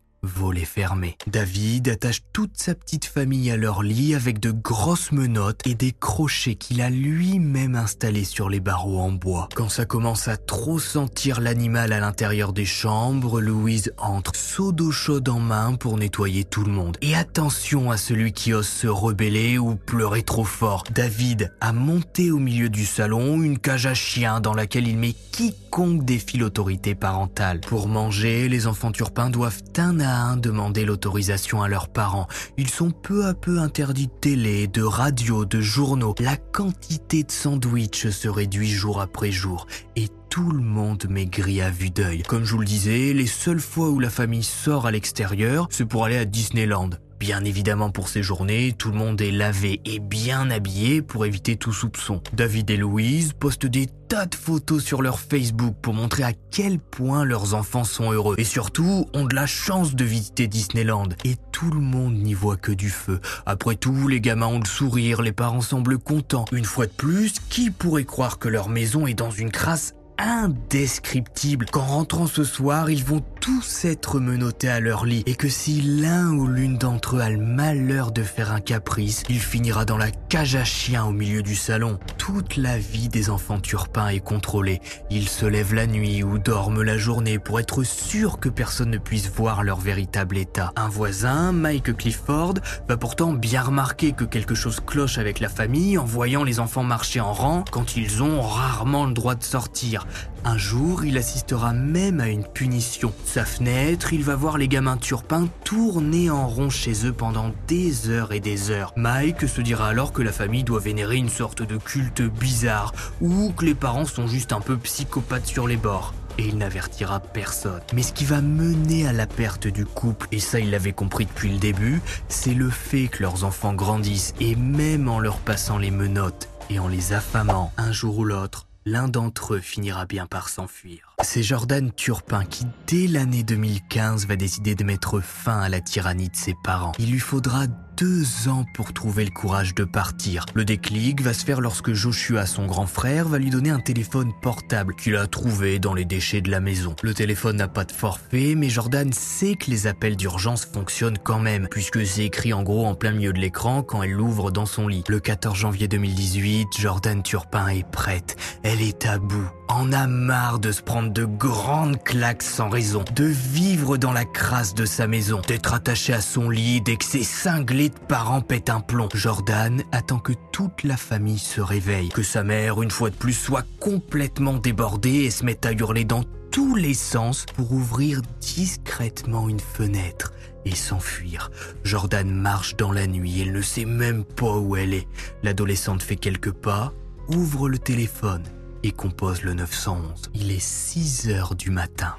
David 1.26 1.88
attache 1.88 2.22
toute 2.32 2.56
sa 2.56 2.74
petite 2.74 3.04
famille 3.04 3.50
à 3.50 3.56
leur 3.56 3.82
lit 3.82 4.14
avec 4.14 4.40
de 4.40 4.50
grosses 4.50 5.12
menottes 5.12 5.66
et 5.66 5.74
des 5.74 5.92
crochets 5.92 6.54
qu'il 6.56 6.80
a 6.80 6.90
lui-même 6.90 7.74
installés 7.74 8.24
sur 8.24 8.48
les 8.48 8.60
barreaux 8.60 9.00
en 9.00 9.12
bois. 9.12 9.48
Quand 9.54 9.68
ça 9.68 9.84
commence 9.84 10.28
à 10.28 10.36
trop 10.36 10.78
sentir 10.78 11.40
l'animal 11.40 11.92
à 11.92 12.00
l'intérieur 12.00 12.52
des 12.52 12.64
chambres, 12.64 13.40
Louise 13.40 13.92
entre, 13.98 14.34
seau 14.36 14.72
d'eau 14.72 14.90
chaude 14.90 15.28
en 15.28 15.38
main 15.38 15.74
pour 15.74 15.96
nettoyer 15.96 16.44
tout 16.44 16.64
le 16.64 16.72
monde. 16.72 16.96
Et 17.02 17.14
attention 17.14 17.90
à 17.90 17.96
celui 17.96 18.32
qui 18.32 18.52
ose 18.52 18.68
se 18.68 18.86
rebeller 18.86 19.58
ou 19.58 19.76
pleurer 19.76 20.22
trop 20.22 20.44
fort. 20.44 20.84
David 20.92 21.52
a 21.60 21.72
monté 21.72 22.30
au 22.30 22.38
milieu 22.38 22.68
du 22.68 22.84
salon 22.84 23.42
une 23.42 23.58
cage 23.58 23.86
à 23.86 23.94
chiens 23.94 24.40
dans 24.40 24.54
laquelle 24.54 24.88
il 24.88 24.98
met 24.98 25.14
quiconque 25.32 26.04
défie 26.04 26.38
l'autorité 26.38 26.94
parentale. 26.94 27.60
Pour 27.60 27.88
manger, 27.88 28.48
les 28.48 28.66
enfants 28.66 28.92
turpins 28.92 29.30
doivent 29.30 29.62
un 29.78 30.00
à 30.00 30.15
demander 30.36 30.84
l'autorisation 30.84 31.62
à 31.62 31.68
leurs 31.68 31.88
parents. 31.88 32.26
Ils 32.56 32.70
sont 32.70 32.90
peu 32.90 33.26
à 33.26 33.34
peu 33.34 33.58
interdits 33.58 34.06
de 34.06 34.12
télé, 34.12 34.66
de 34.66 34.82
radio, 34.82 35.44
de 35.44 35.60
journaux. 35.60 36.14
La 36.18 36.36
quantité 36.36 37.22
de 37.22 37.30
sandwichs 37.30 38.10
se 38.10 38.28
réduit 38.28 38.70
jour 38.70 39.00
après 39.00 39.30
jour 39.30 39.66
et 39.94 40.08
tout 40.30 40.50
le 40.50 40.62
monde 40.62 41.06
maigrit 41.08 41.60
à 41.62 41.70
vue 41.70 41.90
d'œil. 41.90 42.22
Comme 42.22 42.44
je 42.44 42.52
vous 42.52 42.60
le 42.60 42.66
disais, 42.66 43.12
les 43.12 43.26
seules 43.26 43.60
fois 43.60 43.90
où 43.90 44.00
la 44.00 44.10
famille 44.10 44.42
sort 44.42 44.86
à 44.86 44.90
l'extérieur, 44.90 45.68
c'est 45.70 45.86
pour 45.86 46.04
aller 46.04 46.18
à 46.18 46.24
Disneyland. 46.24 46.90
Bien 47.18 47.44
évidemment 47.44 47.90
pour 47.90 48.08
ces 48.08 48.22
journées, 48.22 48.74
tout 48.76 48.90
le 48.90 48.98
monde 48.98 49.20
est 49.22 49.30
lavé 49.30 49.80
et 49.86 50.00
bien 50.00 50.50
habillé 50.50 51.00
pour 51.00 51.24
éviter 51.24 51.56
tout 51.56 51.72
soupçon. 51.72 52.20
David 52.34 52.70
et 52.70 52.76
Louise 52.76 53.32
postent 53.32 53.66
des 53.66 53.86
tas 54.08 54.26
de 54.26 54.34
photos 54.34 54.84
sur 54.84 55.02
leur 55.02 55.18
Facebook 55.18 55.74
pour 55.80 55.94
montrer 55.94 56.22
à 56.22 56.32
quel 56.50 56.78
point 56.78 57.24
leurs 57.24 57.54
enfants 57.54 57.84
sont 57.84 58.12
heureux 58.12 58.36
et 58.38 58.44
surtout 58.44 59.06
ont 59.14 59.24
de 59.24 59.34
la 59.34 59.46
chance 59.46 59.94
de 59.94 60.04
visiter 60.04 60.46
Disneyland. 60.46 61.08
Et 61.24 61.36
tout 61.52 61.70
le 61.70 61.80
monde 61.80 62.16
n'y 62.16 62.34
voit 62.34 62.56
que 62.56 62.72
du 62.72 62.90
feu. 62.90 63.20
Après 63.46 63.76
tout, 63.76 64.08
les 64.08 64.20
gamins 64.20 64.46
ont 64.46 64.60
le 64.60 64.66
sourire, 64.66 65.22
les 65.22 65.32
parents 65.32 65.62
semblent 65.62 65.98
contents. 65.98 66.44
Une 66.52 66.64
fois 66.64 66.86
de 66.86 66.92
plus, 66.92 67.34
qui 67.48 67.70
pourrait 67.70 68.04
croire 68.04 68.38
que 68.38 68.48
leur 68.48 68.68
maison 68.68 69.06
est 69.06 69.14
dans 69.14 69.30
une 69.30 69.50
crasse 69.50 69.94
indescriptible 70.18 71.66
qu'en 71.66 71.84
rentrant 71.84 72.26
ce 72.26 72.44
soir, 72.44 72.90
ils 72.90 73.04
vont 73.04 73.22
tous 73.40 73.84
être 73.84 74.18
menottés 74.18 74.68
à 74.68 74.80
leur 74.80 75.04
lit 75.04 75.22
et 75.26 75.34
que 75.34 75.48
si 75.48 75.80
l'un 75.80 76.30
ou 76.32 76.46
l'une 76.46 76.78
d'entre 76.78 77.16
eux 77.16 77.20
a 77.20 77.30
le 77.30 77.38
malheur 77.38 78.12
de 78.12 78.22
faire 78.22 78.52
un 78.52 78.60
caprice, 78.60 79.22
il 79.28 79.38
finira 79.38 79.84
dans 79.84 79.98
la 79.98 80.10
cage 80.10 80.56
à 80.56 80.64
chien 80.64 81.04
au 81.04 81.12
milieu 81.12 81.42
du 81.42 81.54
salon. 81.54 81.98
Toute 82.18 82.56
la 82.56 82.78
vie 82.78 83.08
des 83.08 83.30
enfants 83.30 83.60
turpins 83.60 84.08
est 84.08 84.20
contrôlée. 84.20 84.80
Ils 85.10 85.28
se 85.28 85.46
lèvent 85.46 85.74
la 85.74 85.86
nuit 85.86 86.22
ou 86.22 86.38
dorment 86.38 86.82
la 86.82 86.98
journée 86.98 87.38
pour 87.38 87.60
être 87.60 87.84
sûrs 87.84 88.40
que 88.40 88.48
personne 88.48 88.90
ne 88.90 88.98
puisse 88.98 89.30
voir 89.30 89.62
leur 89.62 89.78
véritable 89.78 90.38
état. 90.38 90.72
Un 90.76 90.88
voisin, 90.88 91.52
Mike 91.52 91.96
Clifford, 91.96 92.54
va 92.88 92.96
pourtant 92.96 93.32
bien 93.32 93.62
remarquer 93.62 94.12
que 94.12 94.24
quelque 94.24 94.54
chose 94.54 94.80
cloche 94.80 95.18
avec 95.18 95.40
la 95.40 95.48
famille 95.48 95.98
en 95.98 96.04
voyant 96.04 96.44
les 96.44 96.60
enfants 96.60 96.84
marcher 96.84 97.20
en 97.20 97.32
rang 97.32 97.64
quand 97.70 97.96
ils 97.96 98.22
ont 98.22 98.40
rarement 98.40 99.06
le 99.06 99.12
droit 99.12 99.34
de 99.34 99.44
sortir. 99.44 100.05
Un 100.44 100.58
jour, 100.58 101.04
il 101.04 101.18
assistera 101.18 101.72
même 101.72 102.20
à 102.20 102.28
une 102.28 102.44
punition. 102.44 103.12
Sa 103.24 103.44
fenêtre, 103.44 104.12
il 104.12 104.22
va 104.22 104.36
voir 104.36 104.58
les 104.58 104.68
gamins 104.68 104.96
turpins 104.96 105.48
tourner 105.64 106.30
en 106.30 106.46
rond 106.46 106.70
chez 106.70 107.06
eux 107.06 107.12
pendant 107.12 107.52
des 107.66 108.08
heures 108.08 108.32
et 108.32 108.40
des 108.40 108.70
heures. 108.70 108.92
Mike 108.96 109.48
se 109.48 109.60
dira 109.60 109.88
alors 109.88 110.12
que 110.12 110.22
la 110.22 110.32
famille 110.32 110.64
doit 110.64 110.80
vénérer 110.80 111.16
une 111.16 111.28
sorte 111.28 111.62
de 111.62 111.76
culte 111.76 112.22
bizarre, 112.22 112.92
ou 113.20 113.52
que 113.52 113.64
les 113.64 113.74
parents 113.74 114.04
sont 114.04 114.26
juste 114.26 114.52
un 114.52 114.60
peu 114.60 114.76
psychopathes 114.76 115.46
sur 115.46 115.66
les 115.66 115.76
bords 115.76 116.14
et 116.38 116.48
il 116.48 116.58
n'avertira 116.58 117.20
personne. 117.20 117.80
Mais 117.94 118.02
ce 118.02 118.12
qui 118.12 118.24
va 118.24 118.40
mener 118.40 119.06
à 119.06 119.12
la 119.12 119.26
perte 119.26 119.66
du 119.66 119.84
couple, 119.84 120.28
et 120.32 120.38
ça 120.38 120.60
il 120.60 120.70
l'avait 120.70 120.92
compris 120.92 121.26
depuis 121.26 121.50
le 121.50 121.58
début, 121.58 122.02
c'est 122.28 122.54
le 122.54 122.70
fait 122.70 123.08
que 123.08 123.22
leurs 123.22 123.44
enfants 123.44 123.74
grandissent, 123.74 124.34
et 124.40 124.54
même 124.54 125.08
en 125.08 125.18
leur 125.18 125.38
passant 125.38 125.78
les 125.78 125.90
menottes 125.90 126.48
et 126.70 126.78
en 126.78 126.88
les 126.88 127.12
affamant 127.12 127.72
un 127.76 127.92
jour 127.92 128.18
ou 128.18 128.24
l'autre, 128.24 128.65
l'un 128.86 129.08
d'entre 129.08 129.54
eux 129.54 129.60
finira 129.60 130.06
bien 130.06 130.26
par 130.26 130.48
s'enfuir. 130.48 131.05
C'est 131.22 131.42
Jordan 131.42 131.90
Turpin 131.96 132.44
qui, 132.44 132.66
dès 132.86 133.06
l'année 133.06 133.42
2015, 133.42 134.26
va 134.26 134.36
décider 134.36 134.74
de 134.74 134.84
mettre 134.84 135.20
fin 135.20 135.60
à 135.60 135.70
la 135.70 135.80
tyrannie 135.80 136.28
de 136.28 136.36
ses 136.36 136.54
parents. 136.62 136.92
Il 136.98 137.10
lui 137.10 137.20
faudra 137.20 137.66
deux 137.96 138.48
ans 138.48 138.66
pour 138.74 138.92
trouver 138.92 139.24
le 139.24 139.30
courage 139.30 139.74
de 139.74 139.84
partir. 139.84 140.44
Le 140.54 140.66
déclic 140.66 141.22
va 141.22 141.32
se 141.32 141.46
faire 141.46 141.62
lorsque 141.62 141.94
Joshua, 141.94 142.44
son 142.44 142.66
grand 142.66 142.86
frère, 142.86 143.28
va 143.28 143.38
lui 143.38 143.48
donner 143.48 143.70
un 143.70 143.80
téléphone 143.80 144.32
portable 144.42 144.94
qu'il 144.94 145.16
a 145.16 145.26
trouvé 145.26 145.78
dans 145.78 145.94
les 145.94 146.04
déchets 146.04 146.42
de 146.42 146.50
la 146.50 146.60
maison. 146.60 146.94
Le 147.02 147.14
téléphone 147.14 147.56
n'a 147.56 147.68
pas 147.68 147.86
de 147.86 147.92
forfait, 147.92 148.54
mais 148.54 148.68
Jordan 148.68 149.10
sait 149.14 149.54
que 149.54 149.70
les 149.70 149.86
appels 149.86 150.16
d'urgence 150.16 150.66
fonctionnent 150.66 151.18
quand 151.18 151.40
même, 151.40 151.68
puisque 151.70 152.04
c'est 152.04 152.26
écrit 152.26 152.52
en 152.52 152.62
gros 152.62 152.84
en 152.84 152.94
plein 152.94 153.12
milieu 153.12 153.32
de 153.32 153.40
l'écran 153.40 153.82
quand 153.82 154.02
elle 154.02 154.12
l'ouvre 154.12 154.50
dans 154.50 154.66
son 154.66 154.86
lit. 154.86 155.04
Le 155.08 155.18
14 155.18 155.56
janvier 155.56 155.88
2018, 155.88 156.68
Jordan 156.78 157.22
Turpin 157.22 157.68
est 157.68 157.90
prête. 157.90 158.36
Elle 158.62 158.82
est 158.82 159.06
à 159.06 159.18
bout 159.18 159.48
en 159.68 159.92
a 159.92 160.06
marre 160.06 160.58
de 160.58 160.72
se 160.72 160.80
prendre 160.80 161.05
de 161.12 161.24
grandes 161.24 162.02
claques 162.02 162.42
sans 162.42 162.68
raison, 162.68 163.04
de 163.14 163.24
vivre 163.24 163.96
dans 163.96 164.12
la 164.12 164.24
crasse 164.24 164.74
de 164.74 164.84
sa 164.84 165.06
maison, 165.06 165.40
d'être 165.46 165.74
attaché 165.74 166.12
à 166.12 166.20
son 166.20 166.50
lit 166.50 166.80
dès 166.80 166.96
que 166.96 167.04
ses 167.04 167.22
cinglés 167.22 167.88
de 167.88 167.98
parents 168.08 168.40
pètent 168.40 168.70
un 168.70 168.80
plomb. 168.80 169.08
Jordan 169.14 169.82
attend 169.92 170.18
que 170.18 170.32
toute 170.52 170.82
la 170.84 170.96
famille 170.96 171.38
se 171.38 171.60
réveille, 171.60 172.08
que 172.08 172.22
sa 172.22 172.42
mère, 172.44 172.82
une 172.82 172.90
fois 172.90 173.10
de 173.10 173.14
plus, 173.14 173.32
soit 173.32 173.66
complètement 173.80 174.54
débordée 174.54 175.24
et 175.24 175.30
se 175.30 175.44
mette 175.44 175.66
à 175.66 175.72
hurler 175.72 176.04
dans 176.04 176.24
tous 176.50 176.74
les 176.74 176.94
sens 176.94 177.46
pour 177.54 177.72
ouvrir 177.72 178.22
discrètement 178.40 179.48
une 179.48 179.60
fenêtre 179.60 180.32
et 180.64 180.74
s'enfuir. 180.74 181.50
Jordan 181.84 182.30
marche 182.30 182.76
dans 182.76 182.92
la 182.92 183.06
nuit, 183.06 183.40
elle 183.40 183.52
ne 183.52 183.62
sait 183.62 183.84
même 183.84 184.24
pas 184.24 184.56
où 184.56 184.76
elle 184.76 184.94
est. 184.94 185.08
L'adolescente 185.42 186.02
fait 186.02 186.16
quelques 186.16 186.52
pas, 186.52 186.92
ouvre 187.28 187.68
le 187.68 187.78
téléphone 187.78 188.42
et 188.86 188.92
compose 188.92 189.42
le 189.42 189.54
911. 189.54 190.30
Il 190.34 190.52
est 190.52 190.60
6 190.60 191.28
heures 191.30 191.56
du 191.56 191.70
matin. 191.70 192.14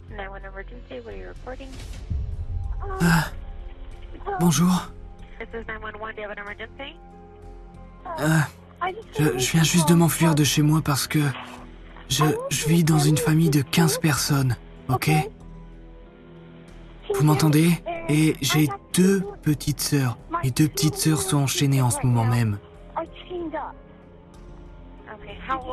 Ah, 3.01 3.27
bonjour. 4.41 4.91
Ah, 8.05 8.47
je, 9.17 9.37
je 9.37 9.51
viens 9.51 9.63
juste 9.63 9.87
de 9.87 9.93
m'enfuir 9.93 10.35
de 10.35 10.43
chez 10.43 10.61
moi 10.61 10.81
parce 10.83 11.07
que 11.07 11.19
je, 12.09 12.25
je 12.49 12.67
vis 12.67 12.83
dans 12.83 12.99
une 12.99 13.17
famille 13.17 13.49
de 13.49 13.61
15 13.61 13.99
personnes, 13.99 14.57
ok? 14.89 15.09
Vous 17.15 17.23
m'entendez? 17.23 17.81
Et 18.09 18.35
j'ai 18.41 18.67
deux 18.93 19.23
petites 19.41 19.79
sœurs. 19.79 20.17
Mes 20.43 20.51
deux 20.51 20.67
petites 20.67 20.95
sœurs 20.95 21.21
sont 21.21 21.37
enchaînées 21.37 21.81
en 21.81 21.89
ce 21.89 22.05
moment 22.05 22.25
même. 22.25 22.59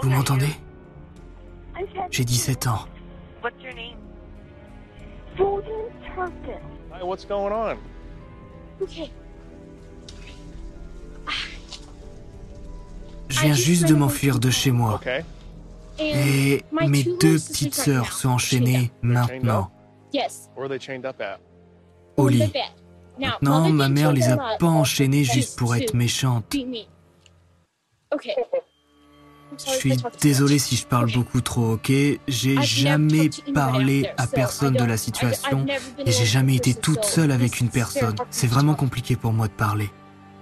Vous 0.02 0.10
m'entendez? 0.10 0.54
J'ai 2.10 2.24
17 2.24 2.66
ans. 2.66 2.86
Hi, 6.92 7.02
what's 7.02 7.26
going 7.26 7.52
on? 7.52 7.76
Je 13.28 13.40
viens 13.40 13.54
juste 13.54 13.86
de 13.88 13.94
m'enfuir 13.94 14.38
de 14.38 14.50
chez 14.50 14.70
moi. 14.70 14.94
Okay. 14.94 15.24
Et 15.98 16.64
mes 16.72 17.02
deux 17.04 17.38
petites 17.38 17.74
sœurs 17.74 18.12
sont 18.12 18.30
enchaînées 18.30 18.90
maintenant 19.02 19.70
Where 20.56 20.64
are 20.64 20.68
they 20.68 20.78
chained 20.78 21.04
up 21.04 21.20
at? 21.20 21.38
au 22.16 22.28
lit. 22.28 22.52
Maintenant, 23.18 23.70
ma 23.70 23.88
mère 23.88 24.12
les 24.12 24.28
a 24.28 24.56
pas 24.58 24.66
enchaînées 24.66 25.24
juste 25.24 25.58
pour 25.58 25.74
être 25.74 25.94
méchante. 25.94 26.54
Je 29.58 29.70
suis 29.70 29.96
désolé 30.20 30.58
si 30.58 30.76
je 30.76 30.86
parle 30.86 31.12
beaucoup 31.12 31.40
trop, 31.40 31.72
ok? 31.74 31.92
J'ai 32.28 32.62
jamais 32.62 33.30
parlé 33.54 34.08
à 34.16 34.26
personne 34.26 34.74
de 34.74 34.84
la 34.84 34.96
situation 34.96 35.66
et 36.04 36.12
j'ai 36.12 36.26
jamais 36.26 36.56
été 36.56 36.74
toute 36.74 37.04
seule 37.04 37.30
avec 37.30 37.60
une 37.60 37.68
personne. 37.68 38.16
C'est 38.30 38.46
vraiment 38.46 38.74
compliqué 38.74 39.16
pour 39.16 39.32
moi 39.32 39.48
de 39.48 39.52
parler. 39.52 39.90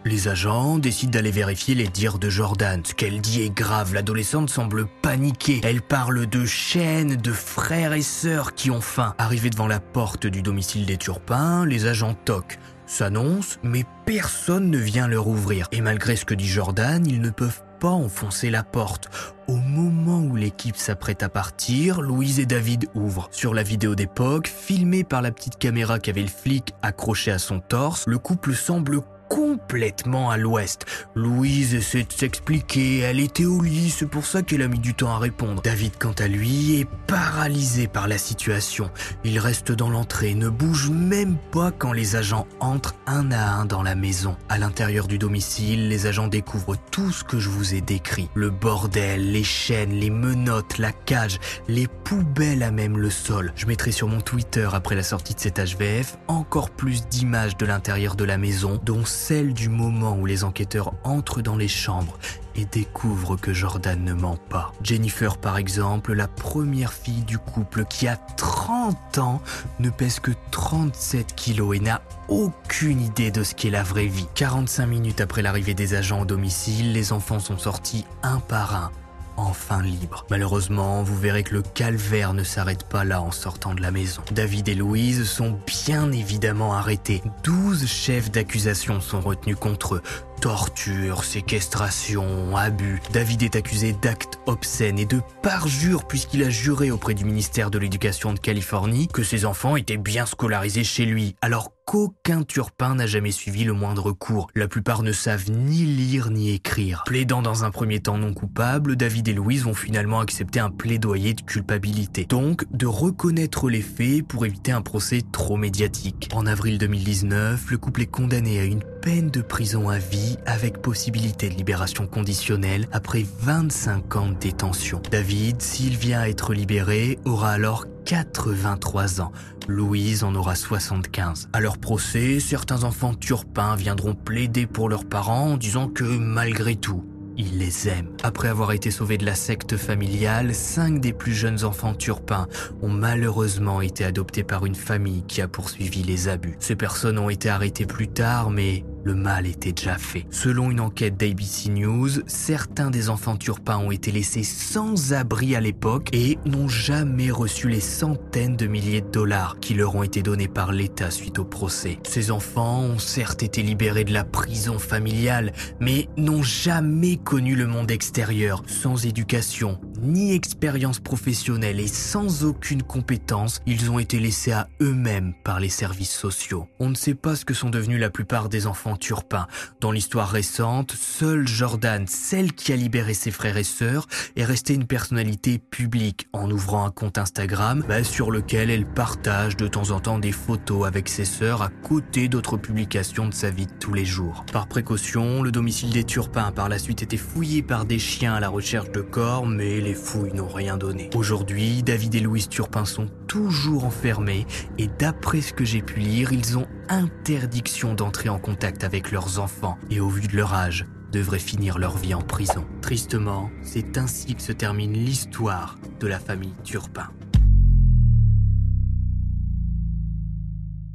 Les 0.04 0.26
agents 0.26 0.78
décident 0.78 1.12
d'aller 1.12 1.30
vérifier 1.30 1.76
les 1.76 1.86
dires 1.86 2.18
de 2.18 2.28
Jordan. 2.28 2.82
Ce 2.84 2.92
qu'elle 2.92 3.20
dit 3.20 3.42
est 3.42 3.54
grave, 3.54 3.94
l'adolescente 3.94 4.50
semble 4.50 4.86
paniquer. 5.00 5.60
Elle 5.62 5.80
parle 5.80 6.26
de 6.26 6.44
chaînes, 6.44 7.14
de 7.14 7.32
frères 7.32 7.92
et 7.92 8.02
sœurs 8.02 8.54
qui 8.54 8.72
ont 8.72 8.80
faim. 8.80 9.14
Arrivés 9.18 9.50
devant 9.50 9.68
la 9.68 9.78
porte 9.78 10.26
du 10.26 10.42
domicile 10.42 10.86
des 10.86 10.96
Turpins, 10.96 11.64
les 11.66 11.86
agents 11.86 12.14
toquent, 12.14 12.58
s'annoncent, 12.84 13.58
mais 13.62 13.84
personne 14.04 14.70
ne 14.70 14.78
vient 14.78 15.06
leur 15.06 15.28
ouvrir. 15.28 15.68
Et 15.70 15.80
malgré 15.80 16.16
ce 16.16 16.24
que 16.24 16.34
dit 16.34 16.48
Jordan, 16.48 17.06
ils 17.06 17.20
ne 17.20 17.30
peuvent 17.30 17.62
enfoncer 17.90 18.50
la 18.50 18.62
porte. 18.62 19.10
Au 19.48 19.56
moment 19.56 20.20
où 20.20 20.36
l'équipe 20.36 20.76
s'apprête 20.76 21.22
à 21.22 21.28
partir, 21.28 22.00
Louise 22.00 22.40
et 22.40 22.46
David 22.46 22.88
ouvrent. 22.94 23.28
Sur 23.32 23.54
la 23.54 23.62
vidéo 23.62 23.94
d'époque, 23.94 24.48
filmée 24.48 25.04
par 25.04 25.22
la 25.22 25.32
petite 25.32 25.58
caméra 25.58 25.98
qu'avait 25.98 26.22
le 26.22 26.28
flic 26.28 26.74
accroché 26.82 27.30
à 27.30 27.38
son 27.38 27.60
torse, 27.60 28.06
le 28.06 28.18
couple 28.18 28.54
semble 28.54 29.00
complètement 29.32 30.30
à 30.30 30.36
l'ouest. 30.36 30.84
Louise 31.14 31.74
essaie 31.74 32.02
de 32.02 32.12
s'expliquer, 32.12 32.98
elle 32.98 33.18
était 33.18 33.46
au 33.46 33.62
lit, 33.62 33.88
c'est 33.88 34.06
pour 34.06 34.26
ça 34.26 34.42
qu'elle 34.42 34.60
a 34.60 34.68
mis 34.68 34.78
du 34.78 34.92
temps 34.92 35.14
à 35.14 35.18
répondre. 35.18 35.62
David, 35.62 35.92
quant 35.98 36.12
à 36.18 36.28
lui, 36.28 36.78
est 36.78 36.88
paralysé 37.06 37.86
par 37.86 38.08
la 38.08 38.18
situation. 38.18 38.90
Il 39.24 39.38
reste 39.38 39.72
dans 39.72 39.88
l'entrée, 39.88 40.34
ne 40.34 40.50
bouge 40.50 40.90
même 40.90 41.38
pas 41.50 41.70
quand 41.70 41.94
les 41.94 42.14
agents 42.14 42.46
entrent 42.60 42.94
un 43.06 43.32
à 43.32 43.54
un 43.54 43.64
dans 43.64 43.82
la 43.82 43.94
maison. 43.94 44.36
À 44.50 44.58
l'intérieur 44.58 45.08
du 45.08 45.16
domicile, 45.16 45.88
les 45.88 46.06
agents 46.06 46.28
découvrent 46.28 46.76
tout 46.90 47.10
ce 47.10 47.24
que 47.24 47.38
je 47.38 47.48
vous 47.48 47.74
ai 47.74 47.80
décrit. 47.80 48.28
Le 48.34 48.50
bordel, 48.50 49.32
les 49.32 49.44
chaînes, 49.44 49.92
les 49.92 50.10
menottes, 50.10 50.76
la 50.76 50.92
cage, 50.92 51.38
les 51.68 51.86
poubelles 51.86 52.62
à 52.62 52.70
même 52.70 52.98
le 52.98 53.08
sol. 53.08 53.54
Je 53.56 53.64
mettrai 53.64 53.92
sur 53.92 54.08
mon 54.08 54.20
Twitter 54.20 54.68
après 54.74 54.94
la 54.94 55.02
sortie 55.02 55.34
de 55.34 55.40
cet 55.40 55.58
HVF 55.58 56.18
encore 56.28 56.68
plus 56.68 57.06
d'images 57.08 57.56
de 57.56 57.64
l'intérieur 57.64 58.14
de 58.14 58.24
la 58.24 58.36
maison, 58.36 58.78
dont 58.84 59.06
celle 59.26 59.54
du 59.54 59.68
moment 59.68 60.16
où 60.16 60.26
les 60.26 60.42
enquêteurs 60.42 60.94
entrent 61.04 61.42
dans 61.42 61.54
les 61.54 61.68
chambres 61.68 62.18
et 62.56 62.64
découvrent 62.64 63.36
que 63.36 63.52
Jordan 63.52 64.02
ne 64.02 64.14
ment 64.14 64.36
pas. 64.48 64.72
Jennifer, 64.82 65.38
par 65.38 65.58
exemple, 65.58 66.12
la 66.12 66.26
première 66.26 66.92
fille 66.92 67.22
du 67.22 67.38
couple 67.38 67.84
qui 67.84 68.08
a 68.08 68.16
30 68.16 69.18
ans, 69.18 69.40
ne 69.78 69.90
pèse 69.90 70.18
que 70.18 70.32
37 70.50 71.36
kilos 71.36 71.76
et 71.76 71.80
n'a 71.80 72.02
aucune 72.28 73.00
idée 73.00 73.30
de 73.30 73.44
ce 73.44 73.54
qu'est 73.54 73.70
la 73.70 73.84
vraie 73.84 74.06
vie. 74.06 74.26
45 74.34 74.86
minutes 74.86 75.20
après 75.20 75.42
l'arrivée 75.42 75.74
des 75.74 75.94
agents 75.94 76.22
au 76.22 76.24
domicile, 76.24 76.92
les 76.92 77.12
enfants 77.12 77.38
sont 77.38 77.58
sortis 77.58 78.04
un 78.24 78.40
par 78.40 78.74
un. 78.74 78.90
Enfin 79.36 79.82
libres. 79.82 80.26
Malheureusement, 80.30 81.02
vous 81.02 81.18
verrez 81.18 81.42
que 81.42 81.54
le 81.54 81.62
calvaire 81.62 82.34
ne 82.34 82.44
s'arrête 82.44 82.84
pas 82.84 83.04
là 83.04 83.20
en 83.22 83.30
sortant 83.30 83.74
de 83.74 83.82
la 83.82 83.90
maison. 83.90 84.22
David 84.32 84.68
et 84.68 84.74
Louise 84.74 85.24
sont 85.24 85.58
bien 85.66 86.10
évidemment 86.12 86.74
arrêtés. 86.74 87.22
12 87.44 87.86
chefs 87.86 88.30
d'accusation 88.30 89.00
sont 89.00 89.20
retenus 89.20 89.56
contre 89.56 89.96
eux. 89.96 90.02
Torture, 90.40 91.22
séquestration, 91.22 92.56
abus. 92.56 93.00
David 93.12 93.44
est 93.44 93.54
accusé 93.54 93.92
d'actes 93.92 94.40
obscènes 94.46 94.98
et 94.98 95.06
de 95.06 95.20
parjure 95.40 96.04
puisqu'il 96.08 96.42
a 96.42 96.50
juré 96.50 96.90
auprès 96.90 97.14
du 97.14 97.24
ministère 97.24 97.70
de 97.70 97.78
l'Éducation 97.78 98.32
de 98.32 98.40
Californie 98.40 99.06
que 99.06 99.22
ses 99.22 99.44
enfants 99.44 99.76
étaient 99.76 99.96
bien 99.96 100.26
scolarisés 100.26 100.84
chez 100.84 101.04
lui, 101.04 101.36
alors 101.42 101.70
qu'aucun 101.86 102.42
turpin 102.42 102.94
n'a 102.94 103.06
jamais 103.06 103.30
suivi 103.30 103.64
le 103.64 103.72
moindre 103.72 104.12
cours. 104.12 104.48
La 104.54 104.68
plupart 104.68 105.02
ne 105.02 105.12
savent 105.12 105.50
ni 105.50 105.84
lire 105.84 106.30
ni 106.30 106.52
écrire. 106.52 107.02
Plaidant 107.06 107.42
dans 107.42 107.64
un 107.64 107.70
premier 107.70 108.00
temps 108.00 108.18
non 108.18 108.34
coupable, 108.34 108.96
David 108.96 109.28
et 109.28 109.32
Louise 109.32 109.64
vont 109.64 109.74
finalement 109.74 110.20
accepter 110.20 110.60
un 110.60 110.70
plaidoyer 110.70 111.34
de 111.34 111.42
culpabilité. 111.42 112.24
Donc, 112.24 112.64
de 112.72 112.86
reconnaître 112.86 113.68
les 113.68 113.82
faits 113.82 114.26
pour 114.26 114.46
éviter 114.46 114.72
un 114.72 114.82
procès 114.82 115.22
trop 115.32 115.56
médiatique. 115.56 116.28
En 116.32 116.46
avril 116.46 116.78
2019, 116.78 117.70
le 117.70 117.78
couple 117.78 118.02
est 118.02 118.06
condamné 118.06 118.60
à 118.60 118.64
une 118.64 118.82
peine 119.02 119.30
de 119.30 119.42
prison 119.42 119.88
à 119.88 119.98
vie 119.98 120.36
avec 120.46 120.80
possibilité 120.80 121.48
de 121.48 121.54
libération 121.54 122.06
conditionnelle 122.06 122.86
après 122.92 123.24
25 123.40 124.16
ans 124.16 124.28
de 124.28 124.34
détention. 124.34 125.02
David, 125.10 125.60
s'il 125.60 125.96
vient 125.96 126.20
à 126.20 126.28
être 126.28 126.54
libéré, 126.54 127.18
aura 127.24 127.50
alors 127.50 127.86
83 128.04 129.20
ans. 129.20 129.32
Louise 129.68 130.24
en 130.24 130.34
aura 130.34 130.54
75. 130.54 131.48
À 131.52 131.60
leur 131.60 131.78
procès, 131.78 132.40
certains 132.40 132.84
enfants 132.84 133.14
turpins 133.14 133.76
viendront 133.76 134.14
plaider 134.14 134.66
pour 134.66 134.88
leurs 134.88 135.04
parents 135.04 135.52
en 135.52 135.56
disant 135.56 135.88
que 135.88 136.04
malgré 136.04 136.76
tout, 136.76 137.04
ils 137.36 137.58
les 137.58 137.88
aiment. 137.88 138.10
Après 138.22 138.48
avoir 138.48 138.72
été 138.72 138.90
sauvés 138.90 139.18
de 139.18 139.24
la 139.24 139.34
secte 139.34 139.76
familiale, 139.76 140.54
cinq 140.54 141.00
des 141.00 141.12
plus 141.12 141.32
jeunes 141.32 141.64
enfants 141.64 141.94
turpins 141.94 142.46
ont 142.82 142.88
malheureusement 142.88 143.80
été 143.80 144.04
adoptés 144.04 144.44
par 144.44 144.66
une 144.66 144.74
famille 144.74 145.24
qui 145.26 145.40
a 145.40 145.48
poursuivi 145.48 146.02
les 146.02 146.28
abus. 146.28 146.56
Ces 146.58 146.76
personnes 146.76 147.18
ont 147.18 147.30
été 147.30 147.48
arrêtées 147.48 147.86
plus 147.86 148.08
tard, 148.08 148.50
mais 148.50 148.84
le 149.04 149.14
mal 149.14 149.46
était 149.46 149.72
déjà 149.72 149.98
fait. 149.98 150.26
Selon 150.30 150.70
une 150.70 150.80
enquête 150.80 151.16
d'ABC 151.16 151.70
News, 151.70 152.10
certains 152.26 152.90
des 152.90 153.08
enfants 153.08 153.36
turpins 153.36 153.78
ont 153.78 153.90
été 153.90 154.12
laissés 154.12 154.42
sans 154.42 155.12
abri 155.12 155.56
à 155.56 155.60
l'époque 155.60 156.08
et 156.12 156.38
n'ont 156.44 156.68
jamais 156.68 157.30
reçu 157.30 157.68
les 157.68 157.80
centaines 157.80 158.56
de 158.56 158.66
milliers 158.66 159.00
de 159.00 159.10
dollars 159.10 159.58
qui 159.60 159.74
leur 159.74 159.94
ont 159.94 160.02
été 160.02 160.22
donnés 160.22 160.48
par 160.48 160.72
l'État 160.72 161.10
suite 161.10 161.38
au 161.38 161.44
procès. 161.44 161.98
Ces 162.04 162.30
enfants 162.30 162.80
ont 162.80 162.98
certes 162.98 163.42
été 163.42 163.62
libérés 163.62 164.04
de 164.04 164.12
la 164.12 164.24
prison 164.24 164.78
familiale, 164.78 165.52
mais 165.80 166.08
n'ont 166.16 166.42
jamais 166.42 167.16
connu 167.16 167.54
le 167.54 167.66
monde 167.66 167.90
extérieur. 167.90 168.62
Sans 168.66 169.06
éducation, 169.06 169.80
ni 170.02 170.34
expérience 170.34 170.98
professionnelle 170.98 171.80
et 171.80 171.86
sans 171.86 172.44
aucune 172.44 172.82
compétence, 172.82 173.60
ils 173.66 173.90
ont 173.90 173.98
été 173.98 174.18
laissés 174.18 174.52
à 174.52 174.68
eux-mêmes 174.80 175.32
par 175.44 175.60
les 175.60 175.68
services 175.68 176.12
sociaux. 176.12 176.66
On 176.80 176.90
ne 176.90 176.94
sait 176.94 177.14
pas 177.14 177.36
ce 177.36 177.44
que 177.44 177.54
sont 177.54 177.70
devenus 177.70 178.00
la 178.00 178.10
plupart 178.10 178.48
des 178.48 178.66
enfants 178.66 178.96
turpins. 178.96 179.46
Dans 179.80 179.92
l'histoire 179.92 180.28
récente, 180.28 180.92
seule 180.92 181.46
Jordan, 181.46 182.06
celle 182.06 182.52
qui 182.52 182.72
a 182.72 182.76
libéré 182.76 183.14
ses 183.14 183.30
frères 183.30 183.56
et 183.56 183.64
sœurs, 183.64 184.06
est 184.36 184.44
restée 184.44 184.74
une 184.74 184.86
personnalité 184.86 185.58
publique 185.58 186.28
en 186.32 186.50
ouvrant 186.50 186.84
un 186.84 186.90
compte 186.90 187.18
Instagram 187.18 187.84
bah, 187.88 188.04
sur 188.04 188.30
lequel 188.30 188.70
elle 188.70 188.86
partage 188.86 189.56
de 189.56 189.68
temps 189.68 189.90
en 189.90 190.00
temps 190.00 190.18
des 190.18 190.32
photos 190.32 190.86
avec 190.86 191.08
ses 191.08 191.24
sœurs 191.24 191.62
à 191.62 191.68
côté 191.68 192.28
d'autres 192.28 192.56
publications 192.56 193.28
de 193.28 193.34
sa 193.34 193.50
vie 193.50 193.66
de 193.66 193.72
tous 193.78 193.94
les 193.94 194.04
jours. 194.04 194.44
Par 194.52 194.66
précaution, 194.66 195.42
le 195.42 195.52
domicile 195.52 195.90
des 195.90 196.04
Turpins 196.04 196.46
a 196.46 196.52
par 196.52 196.68
la 196.68 196.78
suite 196.78 197.02
été 197.02 197.16
fouillé 197.16 197.62
par 197.62 197.84
des 197.84 197.98
chiens 197.98 198.34
à 198.34 198.40
la 198.40 198.48
recherche 198.48 198.90
de 198.90 199.00
corps, 199.00 199.46
mais 199.46 199.80
les 199.80 199.91
fouilles 199.94 200.32
n'ont 200.32 200.48
rien 200.48 200.76
donné. 200.76 201.10
Aujourd'hui, 201.14 201.82
David 201.82 202.14
et 202.14 202.20
Louise 202.20 202.48
Turpin 202.48 202.84
sont 202.84 203.08
toujours 203.26 203.84
enfermés 203.84 204.46
et 204.78 204.88
d'après 204.98 205.40
ce 205.40 205.52
que 205.52 205.64
j'ai 205.64 205.82
pu 205.82 206.00
lire, 206.00 206.32
ils 206.32 206.58
ont 206.58 206.66
interdiction 206.88 207.94
d'entrer 207.94 208.28
en 208.28 208.38
contact 208.38 208.84
avec 208.84 209.10
leurs 209.10 209.38
enfants 209.38 209.78
et 209.90 210.00
au 210.00 210.08
vu 210.08 210.26
de 210.26 210.36
leur 210.36 210.54
âge, 210.54 210.86
devraient 211.12 211.38
finir 211.38 211.78
leur 211.78 211.96
vie 211.96 212.14
en 212.14 212.22
prison. 212.22 212.64
Tristement, 212.80 213.50
c'est 213.62 213.98
ainsi 213.98 214.34
que 214.34 214.42
se 214.42 214.52
termine 214.52 214.92
l'histoire 214.92 215.78
de 216.00 216.06
la 216.06 216.18
famille 216.18 216.54
Turpin. 216.64 217.08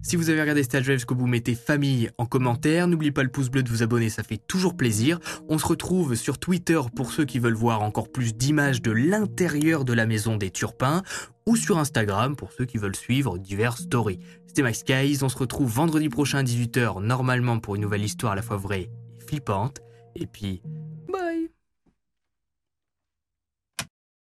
Si 0.07 0.15
vous 0.15 0.29
avez 0.29 0.39
regardé 0.39 0.63
Stage 0.63 0.87
Wave 0.87 0.99
jusqu'au 0.99 1.15
bout, 1.15 1.27
mettez 1.27 1.53
famille 1.53 2.09
en 2.17 2.25
commentaire. 2.25 2.87
N'oubliez 2.87 3.11
pas 3.11 3.23
le 3.23 3.29
pouce 3.29 3.49
bleu 3.49 3.61
de 3.61 3.67
vous 3.67 3.83
abonner, 3.83 4.07
ça 4.09 4.23
fait 4.23 4.37
toujours 4.37 4.77
plaisir. 4.77 5.19
On 5.49 5.57
se 5.57 5.65
retrouve 5.65 6.15
sur 6.15 6.37
Twitter 6.37 6.79
pour 6.95 7.11
ceux 7.11 7.25
qui 7.25 7.39
veulent 7.39 7.53
voir 7.53 7.81
encore 7.81 8.09
plus 8.09 8.33
d'images 8.33 8.81
de 8.81 8.91
l'intérieur 8.91 9.83
de 9.83 9.91
la 9.91 10.05
maison 10.05 10.37
des 10.37 10.49
Turpins 10.49 11.03
ou 11.45 11.57
sur 11.57 11.77
Instagram 11.77 12.37
pour 12.37 12.53
ceux 12.53 12.63
qui 12.63 12.77
veulent 12.77 12.95
suivre 12.95 13.37
diverses 13.37 13.81
stories. 13.81 14.19
C'était 14.45 14.61
Max 14.61 14.81
on 15.23 15.27
se 15.27 15.37
retrouve 15.37 15.69
vendredi 15.69 16.07
prochain 16.07 16.37
à 16.37 16.43
18h 16.43 17.03
normalement 17.03 17.59
pour 17.59 17.75
une 17.75 17.81
nouvelle 17.81 18.05
histoire 18.05 18.31
à 18.31 18.35
la 18.37 18.41
fois 18.41 18.55
vraie 18.55 18.83
et 19.19 19.25
flippante. 19.27 19.81
Et 20.15 20.25
puis, 20.25 20.61